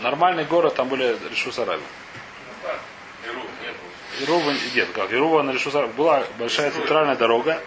Нормальный 0.00 0.44
город 0.44 0.74
там 0.74 0.88
были 0.88 1.16
Решус 1.30 1.58
Араби. 1.58 1.82
Ну, 1.82 2.68
как? 2.68 2.80
Перу, 3.24 3.42
нет. 3.62 3.74
Ирува, 4.20 4.54
нет, 4.74 4.88
как, 4.94 5.12
Ирува 5.12 5.42
на 5.42 5.52
Решусар, 5.52 5.86
была 5.88 6.24
большая 6.38 6.70
центральная 6.70 7.16
дорога, 7.16 7.60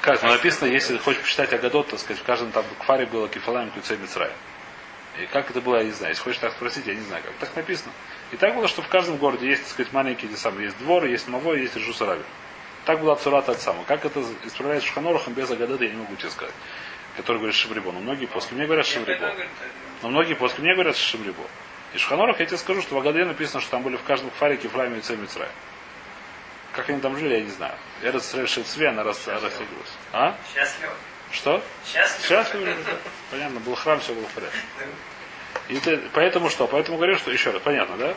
как 0.00 0.22
ну, 0.22 0.30
написано, 0.30 0.68
если 0.68 0.96
хочешь 0.96 1.20
почитать 1.22 1.52
Агадот, 1.52 1.88
так 1.88 2.00
сказать, 2.00 2.22
в 2.22 2.24
каждом 2.24 2.52
там 2.52 2.64
кфаре 2.80 3.06
было 3.06 3.28
кефалаем 3.28 3.70
кюцей 3.70 3.98
Мицрая. 3.98 4.32
И 5.20 5.26
как 5.26 5.50
это 5.50 5.60
было, 5.60 5.76
я 5.76 5.84
не 5.84 5.92
знаю. 5.92 6.12
Если 6.12 6.22
хочешь 6.22 6.40
так 6.40 6.52
спросить, 6.52 6.86
я 6.86 6.94
не 6.94 7.02
знаю, 7.02 7.22
как 7.22 7.34
так 7.34 7.56
написано. 7.56 7.92
И 8.32 8.36
так 8.36 8.54
было, 8.54 8.66
что 8.66 8.82
в 8.82 8.88
каждом 8.88 9.16
городе 9.18 9.46
есть, 9.46 9.62
так 9.62 9.72
сказать, 9.72 9.92
маленькие 9.92 10.30
те 10.30 10.36
самые, 10.36 10.66
есть 10.66 10.78
дворы, 10.78 11.10
есть 11.10 11.28
мовой, 11.28 11.60
есть 11.60 11.76
Решусараби. 11.76 12.24
Так 12.84 13.00
была 13.00 13.16
Цурата 13.16 13.52
от 13.52 13.60
самого. 13.60 13.84
Как 13.84 14.04
это 14.04 14.22
исправляется 14.44 14.88
Шханорахом 14.88 15.32
без 15.32 15.50
Агадота, 15.50 15.84
я 15.84 15.90
не 15.90 15.96
могу 15.96 16.16
тебе 16.16 16.30
сказать. 16.30 16.54
Который 17.16 17.38
говорит 17.38 17.54
Шибрибо. 17.56 17.92
Но 17.92 18.00
многие 18.00 18.26
после 18.26 18.56
мне 18.56 18.66
говорят 18.66 18.86
Шибрибо. 18.86 19.32
Но 20.02 20.10
многие 20.10 20.34
после 20.34 20.62
мне 20.62 20.74
говорят 20.74 20.96
Шибрибо. 20.96 21.42
И 21.94 21.98
Шханорах 21.98 22.40
я 22.40 22.46
тебе 22.46 22.58
скажу, 22.58 22.82
что 22.82 22.96
в 22.96 22.98
Агаде 22.98 23.24
написано, 23.24 23.60
что 23.60 23.70
там 23.70 23.82
были 23.82 23.96
в 23.96 24.02
каждом 24.02 24.30
кфаре 24.30 24.56
кефлами 24.56 24.98
и 24.98 25.00
цемицрай. 25.00 25.48
Как 26.72 26.90
они 26.90 27.00
там 27.00 27.16
жили, 27.16 27.34
я 27.34 27.40
не 27.42 27.50
знаю. 27.50 27.74
Я 28.02 28.10
расстрелял 28.10 28.48
цве, 28.48 28.88
она 28.88 29.04
рас- 29.04 29.28
рассеялась. 29.28 29.92
А? 30.12 30.36
Счастливо. 30.52 30.92
Что? 31.30 31.62
Счастливо. 31.86 32.60
Выглядит, 32.60 32.84
да. 32.84 32.92
Понятно, 33.30 33.60
был 33.60 33.76
храм, 33.76 34.00
все 34.00 34.12
было 34.12 34.26
в 34.26 34.32
порядке. 34.32 34.58
И 35.68 35.76
это, 35.76 36.00
поэтому 36.12 36.50
что? 36.50 36.66
Поэтому 36.66 36.96
говорю, 36.96 37.16
что 37.16 37.30
еще 37.30 37.50
раз, 37.52 37.62
понятно, 37.62 37.96
да? 37.96 38.14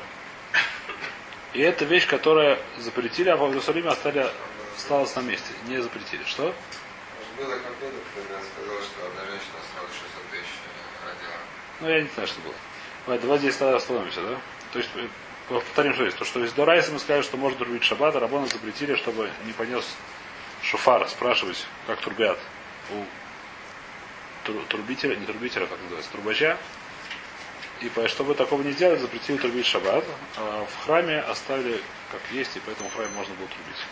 И 1.54 1.62
это 1.62 1.86
вещь, 1.86 2.08
которая 2.08 2.60
запретили, 2.78 3.30
а 3.30 3.38
в 3.38 3.48
Иерусалиме 3.48 3.90
остали, 3.90 4.28
осталась 4.78 5.16
на 5.16 5.22
месте. 5.22 5.52
Не 5.68 5.82
запретили. 5.82 6.24
Что? 6.24 6.54
Было 7.38 7.50
когда 7.50 8.40
сказала, 8.42 8.82
что 8.82 9.06
одна 9.08 9.22
женщина 9.26 9.58
сразу 9.74 9.88
600 9.94 10.32
тысяч 10.32 10.54
э, 10.66 11.08
родила. 11.08 11.38
Ну, 11.82 11.90
я 11.90 12.02
не 12.02 12.10
знаю, 12.14 12.28
что 12.28 12.42
было. 12.42 12.54
Давай, 13.06 13.20
давай 13.20 13.38
здесь 13.40 13.56
тогда 13.56 13.78
остановимся, 13.78 14.22
да? 14.22 14.38
То 14.74 14.80
есть, 14.80 14.90
э, 14.96 15.08
повторим, 15.50 15.94
что 15.94 16.06
есть. 16.06 16.18
То, 16.18 16.26
что 16.26 16.44
из 16.44 16.52
Дорайса 16.54 16.92
мы 16.92 17.00
сказали, 17.00 17.24
что 17.24 17.38
может 17.38 17.58
трубить 17.58 17.84
шаббат, 17.84 18.16
а 18.16 18.20
Рабона 18.20 18.48
запретили, 18.48 18.96
чтобы 18.96 19.30
не 19.46 19.54
понес 19.54 19.86
шофара, 20.64 21.08
спрашивать, 21.08 21.66
как 21.86 22.00
трубят 22.02 22.40
у 22.92 23.04
тру- 24.46 24.66
трубителя, 24.70 25.16
не 25.16 25.26
трубителя, 25.26 25.68
как 25.68 25.80
называется, 25.82 26.12
трубача. 26.12 26.58
И 27.82 27.92
чтобы 28.08 28.34
такого 28.34 28.64
не 28.64 28.72
сделать, 28.72 29.00
запретили 29.00 29.38
трубить 29.38 29.68
шаббат, 29.68 30.04
а 30.38 30.66
в 30.66 30.86
храме 30.86 31.20
оставили 31.20 31.82
как 32.08 32.30
есть, 32.32 32.56
и 32.58 32.60
поэтому 32.60 32.90
храме 32.90 33.14
можно 33.14 33.36
было 33.36 33.50
трубить. 33.50 33.92